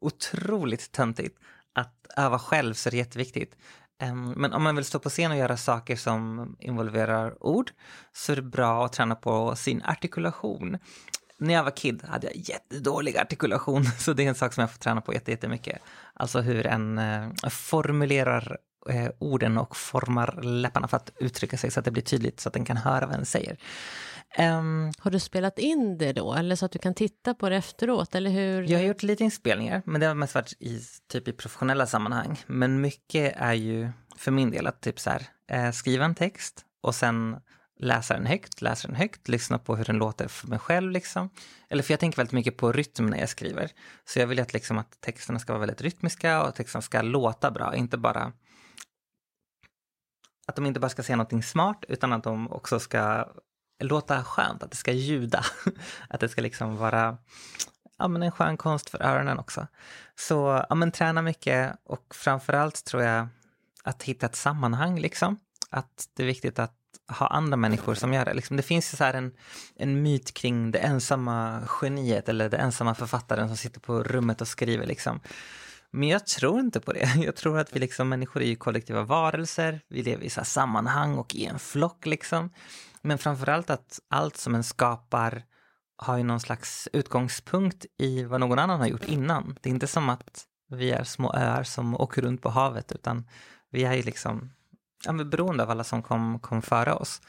[0.00, 1.38] otroligt töntigt
[1.74, 3.56] att öva själv så är det jätteviktigt.
[4.36, 7.70] Men om man vill stå på scen och göra saker som involverar ord
[8.12, 10.78] så är det bra att träna på sin artikulation.
[11.38, 14.70] När jag var kid hade jag jättedålig artikulation, så det är en sak som jag
[14.70, 15.78] får träna på jättemycket.
[16.14, 18.58] Alltså hur en eh, formulerar
[18.90, 22.48] eh, orden och formar läpparna för att uttrycka sig så att det blir tydligt så
[22.48, 23.56] att den kan höra vad den säger.
[24.38, 27.56] Um, har du spelat in det då, eller så att du kan titta på det
[27.56, 28.70] efteråt, eller hur?
[28.70, 32.40] Jag har gjort lite inspelningar, men det har mest varit i, typ i professionella sammanhang.
[32.46, 36.64] Men mycket är ju för min del att typ så här, eh, skriva en text
[36.80, 37.36] och sen
[37.82, 40.90] läsa den högt, läsa den högt, lyssna på hur den låter för mig själv.
[40.90, 41.30] Liksom.
[41.68, 43.70] Eller för jag tänker väldigt mycket på rytm när jag skriver.
[44.04, 47.50] Så jag vill att, liksom, att texterna ska vara väldigt rytmiska och texterna ska låta
[47.50, 48.32] bra, inte bara
[50.46, 53.28] att de inte bara ska säga någonting smart utan att de också ska
[53.82, 55.44] låta skönt, att det ska ljuda.
[56.08, 57.18] Att det ska liksom vara
[57.98, 59.66] ja, men en skön konst för öronen också.
[60.14, 63.28] Så ja, men träna mycket och framförallt tror jag
[63.84, 65.38] att hitta ett sammanhang liksom.
[65.70, 66.74] Att det är viktigt att
[67.08, 68.34] ha andra människor som gör det.
[68.34, 69.34] Liksom, det finns ju så här en,
[69.76, 74.48] en myt kring det ensamma geniet eller det ensamma författaren som sitter på rummet och
[74.48, 74.86] skriver.
[74.86, 75.20] Liksom.
[75.92, 77.14] Men jag tror inte på det.
[77.16, 79.80] Jag tror att vi liksom människor är ju kollektiva varelser.
[79.88, 82.50] Vi lever i så sammanhang och i en flock liksom.
[83.02, 85.42] Men framförallt att allt som en skapar
[85.96, 89.58] har ju någon slags utgångspunkt i vad någon annan har gjort innan.
[89.60, 93.28] Det är inte som att vi är små öar som åker runt på havet utan
[93.70, 94.52] vi är ju liksom
[95.04, 97.22] ja, beroende av alla som kom, kom före oss.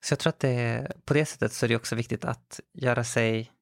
[0.00, 3.04] Så jag tror att det, på det sättet så är det också viktigt att göra
[3.04, 3.52] sig,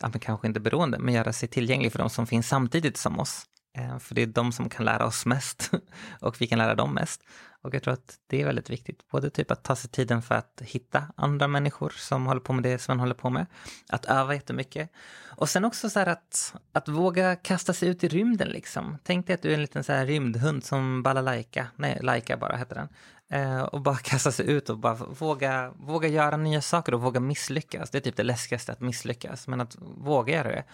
[0.00, 3.20] ja, men kanske inte beroende, men göra sig tillgänglig för de som finns samtidigt som
[3.20, 3.46] oss.
[3.76, 5.70] Eh, för det är de som kan lära oss mest
[6.20, 7.22] och vi kan lära dem mest.
[7.62, 10.34] Och jag tror att det är väldigt viktigt, både typ att ta sig tiden för
[10.34, 13.46] att hitta andra människor som håller på med det som håller på med,
[13.88, 14.90] att öva jättemycket.
[15.36, 18.98] Och sen också så här att, att våga kasta sig ut i rymden liksom.
[19.02, 22.56] Tänk dig att du är en liten så här rymdhund som balalaika, nej, Laika bara
[22.56, 22.88] heter den.
[23.28, 27.20] Eh, och bara kasta sig ut och bara våga, våga göra nya saker och våga
[27.20, 27.90] misslyckas.
[27.90, 30.64] Det är typ det läskigaste, att misslyckas, men att våga göra det.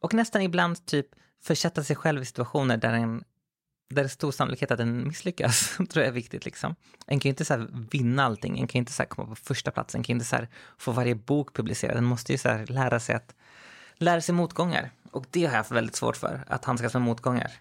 [0.00, 1.06] Och nästan ibland typ
[1.42, 3.24] försätta sig själv i situationer där en
[3.94, 6.44] där det är stor sannolikhet att den misslyckas, tror jag är viktigt.
[6.44, 6.74] Liksom.
[7.06, 9.70] En kan ju inte så vinna allting, en kan ju inte så komma på första
[9.70, 10.46] plats, en kan ju inte så
[10.78, 11.96] få varje bok publicerad.
[11.96, 13.34] Den måste ju så lära sig att
[13.94, 14.90] lära sig motgångar.
[15.10, 17.52] Och det har jag haft väldigt svårt för, att handskas med motgångar.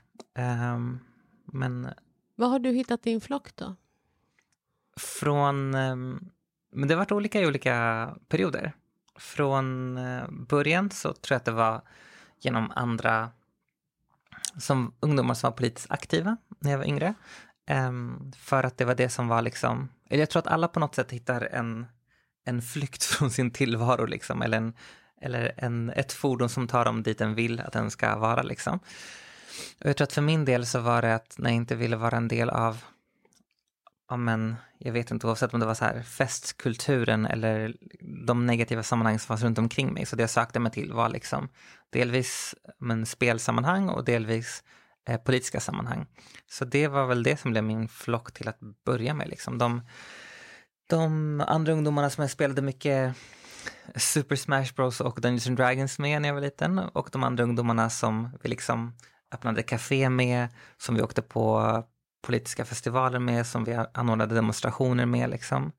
[0.74, 1.00] Um,
[1.46, 1.88] men...
[2.36, 3.76] Vad har du hittat din flock då?
[4.98, 5.76] Från...
[5.76, 6.30] Um,
[6.74, 8.74] men det har varit olika i olika perioder.
[9.16, 11.82] Från uh, början så tror jag att det var
[12.40, 13.32] genom andra
[14.60, 17.14] som ungdomar som var politiskt aktiva när jag var yngre.
[17.72, 20.80] Um, för att det var det som var liksom, eller jag tror att alla på
[20.80, 21.86] något sätt hittar en,
[22.46, 24.74] en flykt från sin tillvaro liksom, eller, en,
[25.22, 28.80] eller en, ett fordon som tar dem dit den vill att den ska vara liksom.
[29.80, 31.96] Och jag tror att för min del så var det att när jag inte ville
[31.96, 32.84] vara en del av
[34.12, 37.76] ja men, jag vet inte, oavsett om det var så här festkulturen eller
[38.28, 40.06] de negativa sammanhang som fanns runt omkring mig.
[40.06, 41.50] Så det jag sökte mig till var liksom
[41.90, 44.64] delvis men, spelsammanhang och delvis
[45.08, 46.06] eh, politiska sammanhang.
[46.50, 49.28] Så det var väl det som blev min flock till att börja med.
[49.28, 49.58] Liksom.
[49.58, 49.82] De,
[50.90, 53.16] de andra ungdomarna som jag spelade mycket
[53.96, 57.44] Super Smash Bros och Dungeons and Dragons med när jag var liten och de andra
[57.44, 58.94] ungdomarna som vi liksom
[59.34, 60.48] öppnade café med,
[60.78, 61.84] som vi åkte på
[62.22, 65.30] politiska festivaler med, som vi anordnade demonstrationer med.
[65.30, 65.72] Liksom.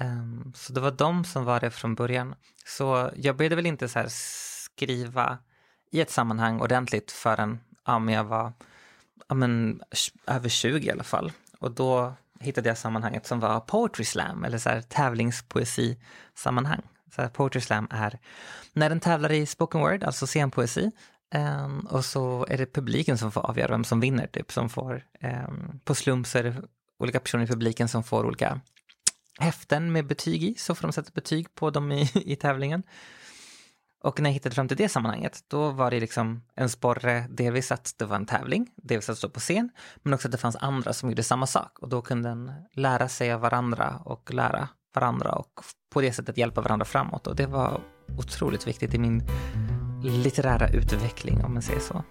[0.00, 2.34] Um, så det var de som var det från början.
[2.66, 5.38] Så jag började väl inte så skriva
[5.90, 8.52] i ett sammanhang ordentligt förrän ja, jag var
[9.28, 9.82] ja, men,
[10.26, 11.32] över 20 i alla fall.
[11.58, 16.82] Och då hittade jag sammanhanget som var poetry slam eller så här tävlingspoesi-sammanhang.
[17.14, 18.18] Så här, poetry slam är
[18.72, 20.90] när den tävlar i spoken word, alltså scenpoesi,
[21.34, 25.04] Um, och så är det publiken som får avgöra vem som vinner, typ, som får,
[25.22, 26.62] um, på slump så är det
[26.98, 28.60] olika personer i publiken som får olika
[29.38, 32.82] häften med betyg i, så får de sätta betyg på dem i, i tävlingen.
[34.02, 37.72] Och när jag hittade fram till det sammanhanget, då var det liksom en sporre, delvis
[37.72, 39.70] att det var en tävling, delvis att stå på scen,
[40.02, 41.78] men också att det fanns andra som gjorde samma sak.
[41.78, 45.60] Och då kunde en lära sig av varandra och lära varandra och
[45.92, 47.26] på det sättet hjälpa varandra framåt.
[47.26, 47.80] Och det var
[48.18, 49.22] otroligt viktigt i min
[50.10, 52.04] litterära utveckling om man säger så.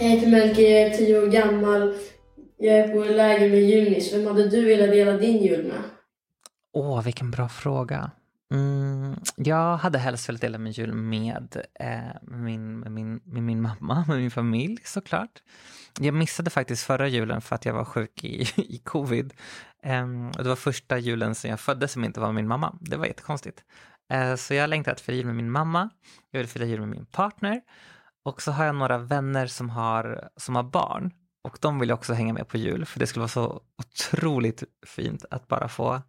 [0.00, 1.94] Jag heter Melke, jag är tio år gammal.
[2.56, 4.14] Jag är på läger med Junis.
[4.14, 5.82] Vem hade du velat dela din jul med?
[6.72, 8.10] Åh, vilken bra fråga.
[8.54, 13.62] Mm, jag hade helst velat dela min jul med, eh, min, med, min, med min
[13.62, 15.42] mamma, med min familj såklart.
[16.00, 19.34] Jag missade faktiskt förra julen för att jag var sjuk i, i covid.
[19.82, 22.78] Eh, och det var första julen sedan jag föddes som inte var min mamma.
[22.80, 23.64] Det var jättekonstigt.
[24.12, 25.90] Eh, så jag längtar att fira jul med min mamma.
[26.30, 27.60] Jag vill fira jul med min partner.
[28.24, 31.10] Och så har jag några vänner som har, som har barn.
[31.44, 35.24] Och de vill också hänga med på jul, för det skulle vara så otroligt fint
[35.30, 36.02] att bara få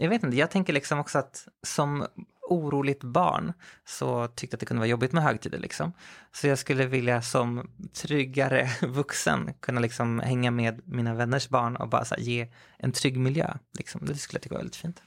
[0.00, 2.06] jag vet inte, jag tänker liksom också att som
[2.50, 3.52] oroligt barn
[3.84, 5.58] så tyckte att det kunde vara jobbigt med högtider.
[5.58, 5.92] Liksom.
[6.32, 11.88] Så jag skulle vilja som tryggare vuxen kunna liksom hänga med mina vänners barn och
[11.88, 13.54] bara ge en trygg miljö.
[13.78, 14.00] Liksom.
[14.04, 15.02] Det skulle jag tycka var väldigt fint.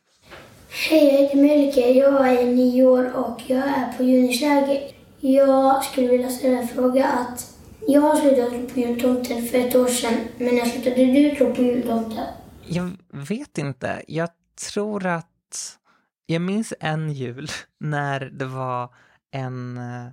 [0.89, 1.91] Hej, jag heter Melike.
[1.91, 4.91] Jag är nio år och jag är på Junisläger.
[5.19, 9.75] Jag skulle vilja ställa en fråga att jag har slutat tro på jultomten för ett
[9.75, 12.25] år sedan, men när slutade du tro på jultomten?
[12.67, 14.03] Jag vet inte.
[14.07, 15.79] Jag tror att
[16.25, 17.49] jag minns en jul
[17.79, 18.93] när det var
[19.31, 20.07] en, eh,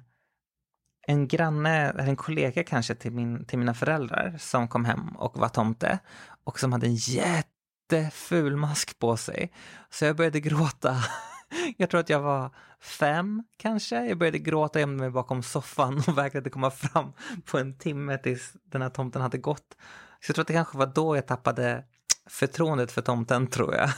[1.06, 5.48] en granne, en kollega kanske till, min, till mina föräldrar som kom hem och var
[5.48, 5.98] tomte
[6.44, 9.52] och som hade en jätteful mask på sig.
[9.90, 10.96] Så jag började gråta.
[11.76, 14.06] Jag tror att jag var fem kanske.
[14.06, 17.12] Jag började gråta gömde mig bakom soffan och vägrade komma fram
[17.44, 19.76] på en timme tills den här tomten hade gått.
[20.20, 21.84] Så jag tror att det kanske var då jag tappade
[22.28, 23.90] förtroendet för tomten tror jag.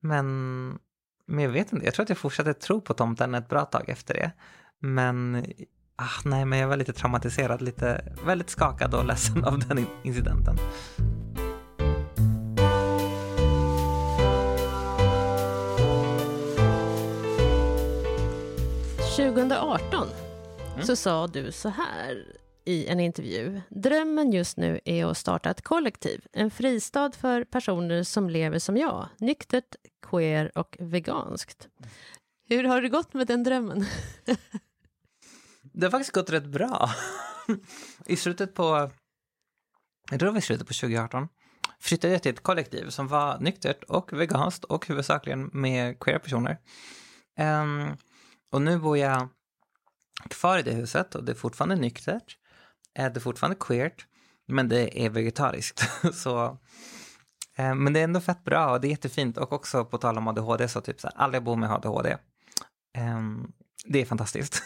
[0.00, 0.78] Men,
[1.26, 3.88] men jag vet inte, jag tror att jag fortsatte tro på tomten ett bra tag
[3.88, 4.32] efter det.
[4.78, 5.44] Men
[5.96, 10.56] ah, nej, men jag var lite traumatiserad, lite väldigt skakad och ledsen av den incidenten.
[19.16, 20.08] 2018
[20.74, 20.86] mm.
[20.86, 22.24] så sa du så här
[22.70, 23.60] i en intervju.
[23.68, 28.76] Drömmen just nu är att starta ett kollektiv, en fristad för personer som lever som
[28.76, 31.68] jag, nyktert, queer och veganskt.
[32.48, 33.86] Hur har det gått med den drömmen?
[35.62, 36.90] det har faktiskt gått rätt bra.
[38.06, 38.90] I slutet på,
[40.10, 41.28] jag tror det var i slutet på 2018,
[41.80, 46.58] flyttade jag till ett kollektiv som var nyktert och veganskt och huvudsakligen med queer personer.
[47.38, 47.96] Um,
[48.50, 49.28] och nu bor jag
[50.28, 52.36] kvar i det huset och det är fortfarande nyktert.
[52.94, 54.06] Det är fortfarande queert,
[54.48, 55.82] men det är vegetariskt.
[56.14, 56.58] så,
[57.56, 59.38] eh, men det är ändå fett bra och det är jättefint.
[59.38, 61.76] Och också på tal om ADHD, så typ så här, alla jag bor med har
[61.76, 62.10] ADHD.
[62.96, 63.20] Eh,
[63.84, 64.62] det är fantastiskt.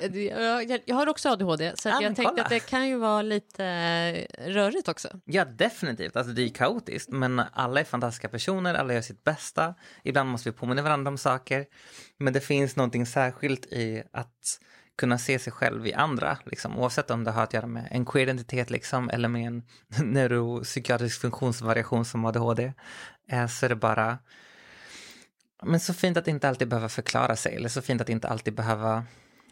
[0.12, 2.42] jag, jag har också ADHD, så ja, jag tänkte kolla.
[2.42, 5.08] att det kan ju vara lite eh, rörigt också.
[5.24, 6.16] Ja, definitivt.
[6.16, 9.74] Alltså det är kaotiskt, men alla är fantastiska personer, alla gör sitt bästa.
[10.02, 11.66] Ibland måste vi påminna varandra om saker.
[12.18, 14.60] Men det finns någonting särskilt i att
[14.96, 18.04] kunna se sig själv i andra, liksom, oavsett om det har att göra med en
[18.04, 19.62] queer-identitet liksom, eller med en
[20.12, 22.72] neuropsykiatrisk funktionsvariation som ADHD,
[23.28, 24.18] eh, så är det bara
[25.62, 28.54] men så fint att inte alltid behöva förklara sig, eller så fint att inte alltid
[28.54, 29.04] behöva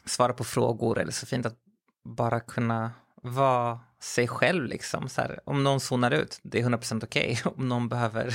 [0.05, 1.57] svara på frågor, eller så fint att
[2.05, 5.09] bara kunna vara sig själv liksom.
[5.09, 7.39] Så här, om någon zonar ut, det är 100% okej.
[7.41, 7.53] Okay.
[7.57, 8.35] Om någon behöver,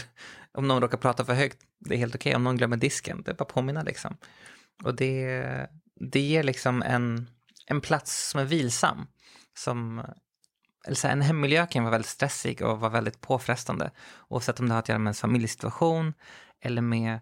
[0.52, 2.30] om någon råkar prata för högt, det är helt okej.
[2.30, 2.36] Okay.
[2.36, 4.18] Om någon glömmer disken, det är bara påminna liksom.
[4.84, 5.70] Och det,
[6.00, 7.30] det ger liksom en,
[7.66, 9.08] en plats som är vilsam.
[9.58, 10.04] Som,
[10.86, 13.92] eller så här, en hemmiljö kan vara väldigt stressig och vara väldigt påfrestande.
[14.28, 16.14] Oavsett om det har att göra med en familjesituation
[16.62, 17.20] eller med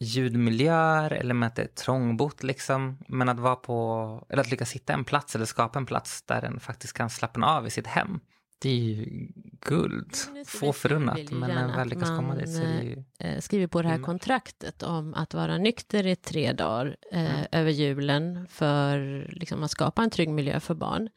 [0.00, 2.98] ljudmiljöer eller med att det är trångbott liksom.
[3.08, 6.40] Men att vara på, eller att lyckas hitta en plats eller skapa en plats där
[6.40, 8.20] den faktiskt kan slappna av i sitt hem.
[8.60, 9.28] Det är ju
[9.60, 10.16] guld.
[10.46, 13.04] Få förunnat, men när väl lyckas komma dit så är det ju...
[13.18, 17.46] Eh, skriver på det här kontraktet om att vara nykter i tre dagar eh, mm.
[17.52, 21.08] över julen för liksom, att skapa en trygg miljö för barn.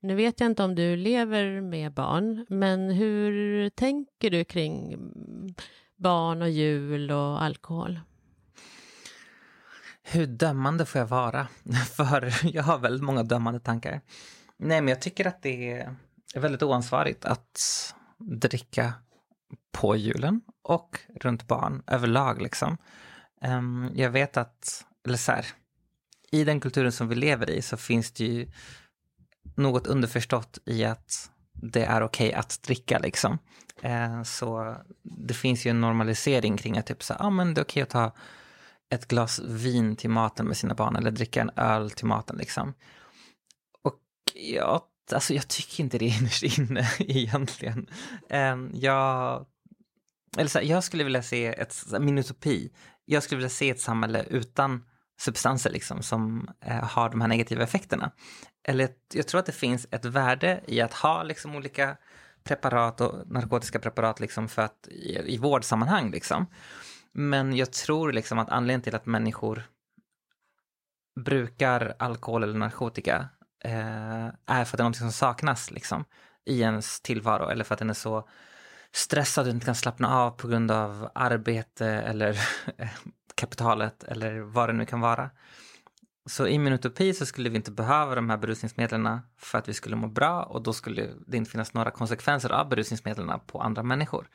[0.00, 4.96] Nu vet jag inte om du lever med barn, men hur tänker du kring
[5.96, 8.00] barn och jul och alkohol?
[10.02, 11.48] Hur dömande får jag vara?
[11.96, 14.00] För jag har väldigt många dömande tankar.
[14.56, 15.96] Nej, men jag tycker att det är
[16.34, 18.92] är väldigt oansvarigt att dricka
[19.72, 22.42] på julen och runt barn överlag.
[22.42, 22.76] Liksom.
[23.42, 25.46] Um, jag vet att, eller så här,
[26.30, 28.50] i den kulturen som vi lever i så finns det ju
[29.56, 33.38] något underförstått i att det är okej okay att dricka liksom.
[33.84, 37.64] Uh, så det finns ju en normalisering kring att typ så, ah, men det är
[37.64, 38.20] okej okay att ta
[38.90, 42.74] ett glas vin till maten med sina barn eller dricka en öl till maten liksom.
[43.82, 44.00] Och
[44.34, 44.82] jag,
[45.12, 47.88] alltså jag tycker inte det innerst inne egentligen.
[48.30, 49.46] Um, jag,
[50.36, 52.72] eller så här, jag skulle vilja se ett, min utopi,
[53.04, 54.84] jag skulle vilja se ett samhälle utan
[55.20, 58.10] substanser liksom som eh, har de här negativa effekterna.
[58.64, 61.96] Eller jag tror att det finns ett värde i att ha liksom olika
[62.44, 66.46] preparat och narkotiska preparat liksom för att i, i vårdsammanhang liksom.
[67.12, 69.62] Men jag tror liksom att anledningen till att människor
[71.24, 73.28] brukar alkohol eller narkotika
[73.64, 76.04] eh, är för att det är något som saknas liksom,
[76.44, 78.28] i ens tillvaro eller för att den är så
[78.92, 82.40] stressad och inte kan slappna av på grund av arbete eller
[83.34, 85.30] kapitalet eller vad det nu kan vara.
[86.26, 89.74] Så i min utopi så skulle vi inte behöva de här berusningsmedlen för att vi
[89.74, 93.82] skulle må bra och då skulle det inte finnas några konsekvenser av berusningsmedlen på andra
[93.82, 94.28] människor.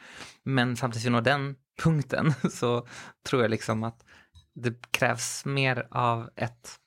[0.43, 2.88] Men fram tills vi når den punkten så
[3.26, 4.05] tror jag liksom att
[4.55, 6.80] det krävs mer av ett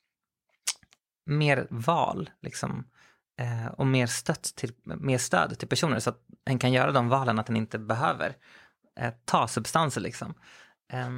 [1.26, 2.84] mer val liksom
[3.38, 7.08] eh, och mer, stött till, mer stöd till personer så att en kan göra de
[7.08, 8.36] valen att en inte behöver
[9.00, 10.34] eh, ta substanser liksom.
[10.92, 11.10] Eh,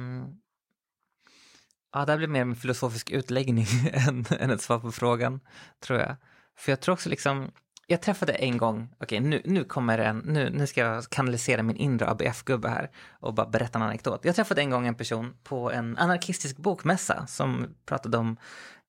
[1.93, 5.39] Ja, det här blir mer en filosofisk utläggning än, än ett svar på frågan,
[5.79, 6.15] tror jag.
[6.57, 7.51] För jag tror också liksom,
[7.87, 11.63] jag träffade en gång, okej okay, nu, nu kommer en, nu, nu ska jag kanalisera
[11.63, 14.25] min inre ABF-gubbe här och bara berätta en anekdot.
[14.25, 18.37] Jag träffade en gång en person på en anarkistisk bokmässa som pratade om,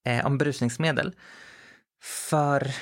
[0.07, 1.14] eh, om berusningsmedel.
[2.03, 2.74] För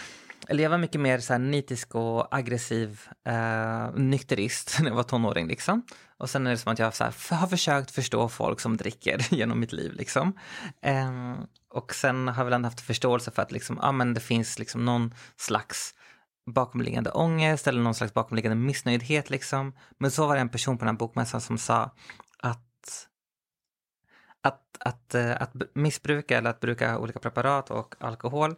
[0.48, 5.02] eller jag var mycket mer så här nitisk och aggressiv eh, nykterist när jag var
[5.02, 5.82] tonåring liksom.
[6.18, 9.26] Och sen är det som att jag så här, har försökt förstå folk som dricker
[9.34, 10.38] genom mitt liv liksom.
[10.82, 11.34] Eh,
[11.70, 14.58] och sen har jag väl ändå haft förståelse för att liksom, ah, men det finns
[14.58, 15.94] liksom någon slags
[16.50, 19.72] bakomliggande ångest eller någon slags bakomliggande missnöjdhet liksom.
[19.98, 21.94] Men så var det en person på den här bokmässan som sa
[24.42, 28.54] att, att, eh, att missbruka eller att bruka olika preparat och alkohol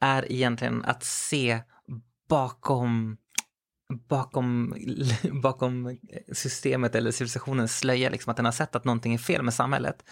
[0.00, 1.60] är egentligen att se
[2.28, 3.16] bakom
[3.88, 4.74] bakom,
[5.42, 5.98] bakom
[6.32, 10.04] systemet eller civilisationens slöja, liksom att den har sett att någonting är fel med samhället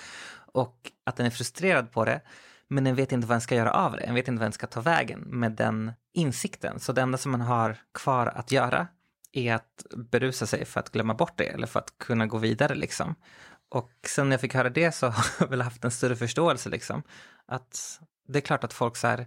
[0.52, 2.20] och att den är frustrerad på det,
[2.68, 4.06] men den vet inte vad den ska göra av det.
[4.06, 6.80] Den vet inte vad den ska ta vägen med den insikten.
[6.80, 8.86] Så det enda som man har kvar att göra
[9.32, 12.74] är att berusa sig för att glömma bort det eller för att kunna gå vidare
[12.74, 13.14] liksom.
[13.72, 16.68] Och sen när jag fick höra det så har jag väl haft en större förståelse
[16.68, 17.02] liksom.
[17.46, 19.26] Att det är klart att folk så här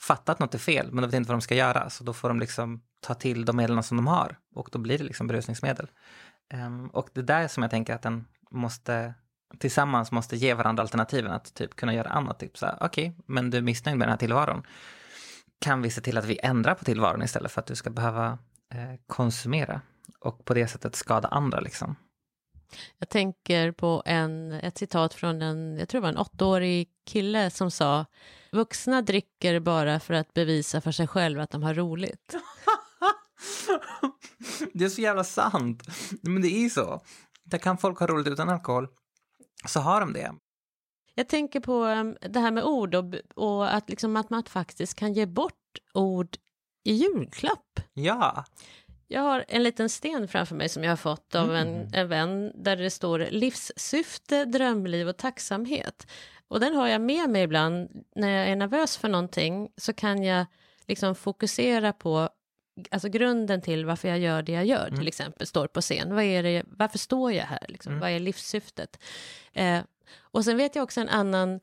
[0.00, 2.12] fattar att något är fel men de vet inte vad de ska göra så då
[2.12, 5.26] får de liksom ta till de medlen som de har och då blir det liksom
[5.26, 5.90] berusningsmedel.
[6.54, 9.14] Um, och det där som jag tänker att den måste
[9.58, 12.38] tillsammans måste ge varandra alternativen att typ kunna göra annat.
[12.38, 14.62] Typ så okej, okay, men du är missnöjd med den här tillvaron.
[15.60, 18.38] Kan vi se till att vi ändrar på tillvaron istället för att du ska behöva
[18.72, 19.80] eh, konsumera
[20.20, 21.96] och på det sättet skada andra liksom.
[22.98, 27.50] Jag tänker på en, ett citat från en, jag tror det var en åttaårig kille
[27.50, 28.06] som sa
[28.52, 32.34] Vuxna dricker bara för att bevisa för sig själva att de har roligt.
[34.72, 35.82] det är så jävla sant.
[36.22, 37.00] Men det är så.
[37.44, 38.88] Där kan folk ha roligt utan alkohol.
[39.66, 40.34] Så har de det.
[41.14, 44.94] Jag tänker på um, det här med ord och, och att, liksom, att man faktiskt
[44.94, 46.36] kan ge bort ord
[46.84, 47.80] i julklapp.
[47.94, 48.44] Ja.
[49.14, 51.88] Jag har en liten sten framför mig som jag har fått av en, mm.
[51.92, 56.06] en vän där det står livssyfte, drömliv och tacksamhet.
[56.48, 60.22] Och den har jag med mig ibland när jag är nervös för någonting så kan
[60.22, 60.46] jag
[60.86, 62.28] liksom fokusera på
[62.90, 64.98] alltså grunden till varför jag gör det jag gör, mm.
[64.98, 66.14] till exempel står på scen.
[66.14, 67.66] Vad är det, varför står jag här?
[67.68, 67.92] Liksom?
[67.92, 68.00] Mm.
[68.00, 69.02] Vad är livssyftet?
[69.52, 69.80] Eh,
[70.20, 71.60] och sen vet jag också en annan,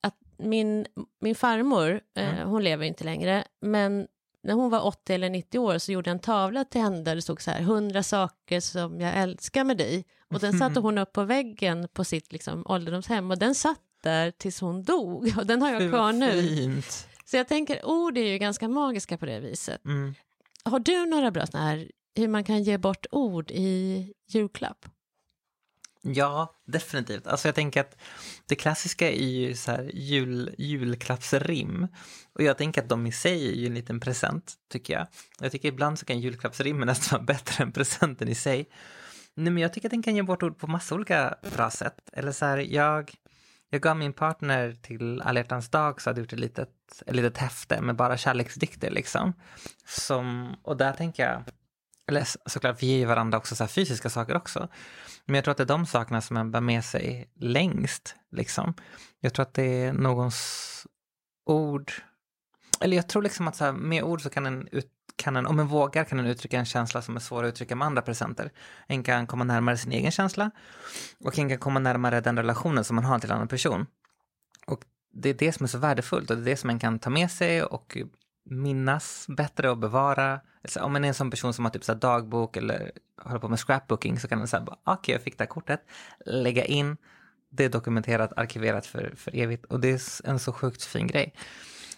[0.00, 0.86] att min,
[1.20, 2.48] min farmor, eh, mm.
[2.48, 4.08] hon lever inte längre, men
[4.48, 7.14] när hon var 80 eller 90 år så gjorde jag en tavla till henne där
[7.14, 10.04] det stod så här, 100 saker som jag älskar med dig.
[10.28, 14.30] Och den satte hon upp på väggen på sitt liksom, ålderdomshem och den satt där
[14.30, 15.32] tills hon dog.
[15.38, 16.82] Och den har jag kvar nu.
[17.24, 19.84] Så jag tänker, ord är ju ganska magiska på det viset.
[19.84, 20.14] Mm.
[20.64, 24.86] Har du några bra sådana här, hur man kan ge bort ord i julklapp?
[26.14, 27.26] Ja, definitivt.
[27.26, 27.96] Alltså jag tänker att
[28.46, 31.88] det klassiska är ju så här jul, julklappsrim.
[32.32, 35.06] Och jag tänker att de i sig är ju en liten present, tycker jag.
[35.40, 38.68] Jag tycker ibland så kan julklappsrimmen nästan vara bättre än presenten i sig.
[39.34, 42.10] Nej, men jag tycker att den kan ge bort ord på massa olika bra sätt.
[42.12, 43.14] Eller så här, jag,
[43.70, 47.16] jag gav min partner till alla hjärtans dag så hade jag gjort ett litet, ett
[47.16, 49.32] litet häfte med bara kärleksdikter liksom.
[49.86, 51.42] Som, och där tänker jag,
[52.08, 54.68] eller såklart vi ger varandra också så fysiska saker också.
[55.24, 58.14] Men jag tror att det är de sakerna som man bär med sig längst.
[58.32, 58.74] Liksom.
[59.20, 60.86] Jag tror att det är någons
[61.46, 61.92] ord,
[62.80, 65.46] eller jag tror liksom att så här, med ord så kan en, ut, kan en,
[65.46, 68.02] om en vågar kan en uttrycka en känsla som är svår att uttrycka med andra
[68.02, 68.52] presenter.
[68.86, 70.50] En kan komma närmare sin egen känsla
[71.24, 73.86] och en kan komma närmare den relationen som man har till en annan person.
[74.66, 76.98] Och det är det som är så värdefullt och det är det som man kan
[76.98, 77.96] ta med sig och
[78.50, 80.40] minnas bättre och bevara.
[80.62, 82.92] Alltså, om man är en sån person som har typ så dagbok eller
[83.22, 85.48] håller på med scrapbooking så kan man säga, ah, okej okay, jag fick det här
[85.48, 85.80] kortet,
[86.26, 86.96] lägga in,
[87.50, 91.34] det är dokumenterat, arkiverat för, för evigt och det är en så sjukt fin grej.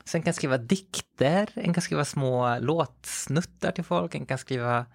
[0.04, 4.86] Sen kan skriva dikter, en kan skriva små låtsnuttar till folk, en kan skriva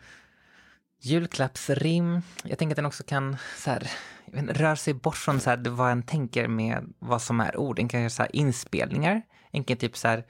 [1.01, 2.21] julklappsrim.
[2.43, 3.91] Jag tänker att den också kan så här,
[4.33, 7.79] röra sig bort från så här, vad en tänker med vad som är ord.
[7.79, 9.21] En kan göra så här, inspelningar.
[9.51, 10.23] En kan typ så här,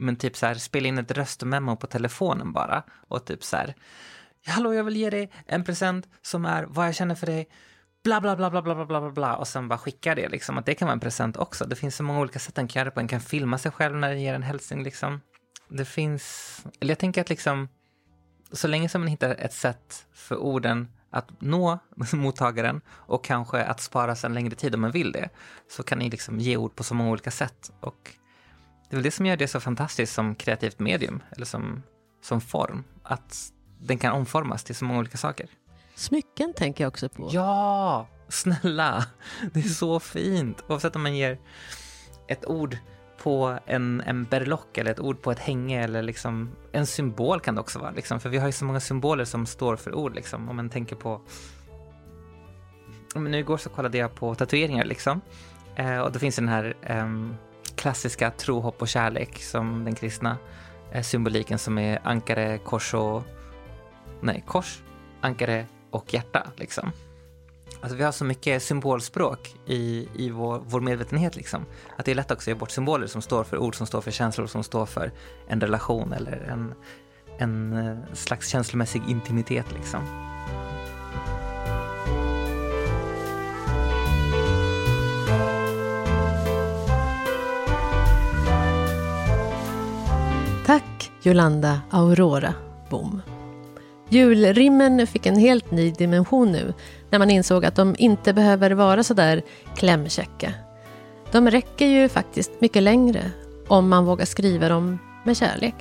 [0.00, 3.74] men typ så här, spela in ett röstmemo på telefonen bara och typ så här,
[4.46, 7.48] hallå jag vill ge dig en present som är vad jag känner för dig,
[8.04, 10.66] bla bla bla bla bla bla bla bla och sen bara skicka det liksom, att
[10.66, 11.64] det kan vara en present också.
[11.64, 13.72] Det finns så många olika sätt den kan göra det på, en kan filma sig
[13.72, 15.20] själv när den ger en hälsning liksom.
[15.68, 17.68] Det finns, eller jag tänker att liksom,
[18.52, 21.78] så länge som man hittar ett sätt för orden att nå
[22.12, 25.28] mottagaren och kanske att spara sig en längre tid om man vill det,
[25.68, 27.72] så kan ni liksom ge ord på så många olika sätt.
[27.80, 28.14] Och
[28.90, 31.82] det är väl det som gör det så fantastiskt som kreativt medium, eller som,
[32.22, 32.84] som form.
[33.02, 35.46] Att den kan omformas till så många olika saker.
[35.94, 37.28] Smycken tänker jag också på.
[37.32, 39.06] Ja, snälla!
[39.52, 40.64] Det är så fint.
[40.68, 41.38] Oavsett om man ger
[42.28, 42.78] ett ord
[43.22, 47.54] på en, en berlock eller ett ord på ett hänge eller liksom en symbol kan
[47.54, 47.90] det också vara.
[47.90, 48.20] Liksom.
[48.20, 50.14] För vi har ju så många symboler som står för ord.
[50.14, 50.48] Liksom.
[50.48, 51.20] Om man tänker på...
[53.14, 55.20] Men nu igår så kollade jag på tatueringar liksom.
[55.76, 57.06] Eh, och då finns den här eh,
[57.80, 60.36] klassiska tro, hopp och kärlek som den kristna
[61.02, 63.22] symboliken som är ankare, kors och...
[64.20, 64.82] Nej, kors,
[65.20, 66.92] ankare och hjärta liksom.
[67.80, 71.66] Alltså vi har så mycket symbolspråk i, i vår, vår medvetenhet liksom.
[71.96, 74.00] Att det är lätt också att ge bort symboler som står för ord, som står
[74.00, 75.12] för känslor, som står för
[75.48, 76.74] en relation eller en,
[77.38, 80.00] en eh, slags känslomässig intimitet liksom.
[91.22, 92.54] Jolanda Aurora
[92.88, 93.22] Bom.
[94.08, 96.74] Julrimmen fick en helt ny dimension nu
[97.10, 99.42] när man insåg att de inte behöver vara så där
[99.76, 100.52] klämkäcka.
[101.32, 103.30] De räcker ju faktiskt mycket längre
[103.68, 105.74] om man vågar skriva dem med kärlek.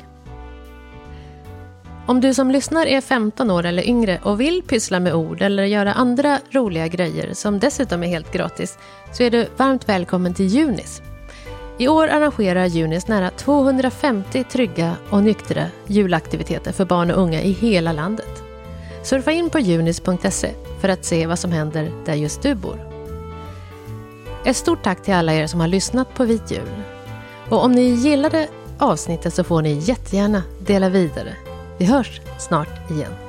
[2.06, 5.64] Om du som lyssnar är 15 år eller yngre och vill pyssla med ord eller
[5.64, 8.78] göra andra roliga grejer som dessutom är helt gratis
[9.14, 11.02] så är du varmt välkommen till Junis.
[11.80, 17.52] I år arrangerar Junis nära 250 trygga och nyktra julaktiviteter för barn och unga i
[17.52, 18.44] hela landet.
[19.04, 20.50] Surfa in på junis.se
[20.82, 22.80] för att se vad som händer där just du bor.
[24.46, 26.84] Ett stort tack till alla er som har lyssnat på Vit Jul.
[27.50, 31.34] Och om ni gillade avsnittet så får ni jättegärna dela vidare.
[31.78, 33.29] Vi hörs snart igen.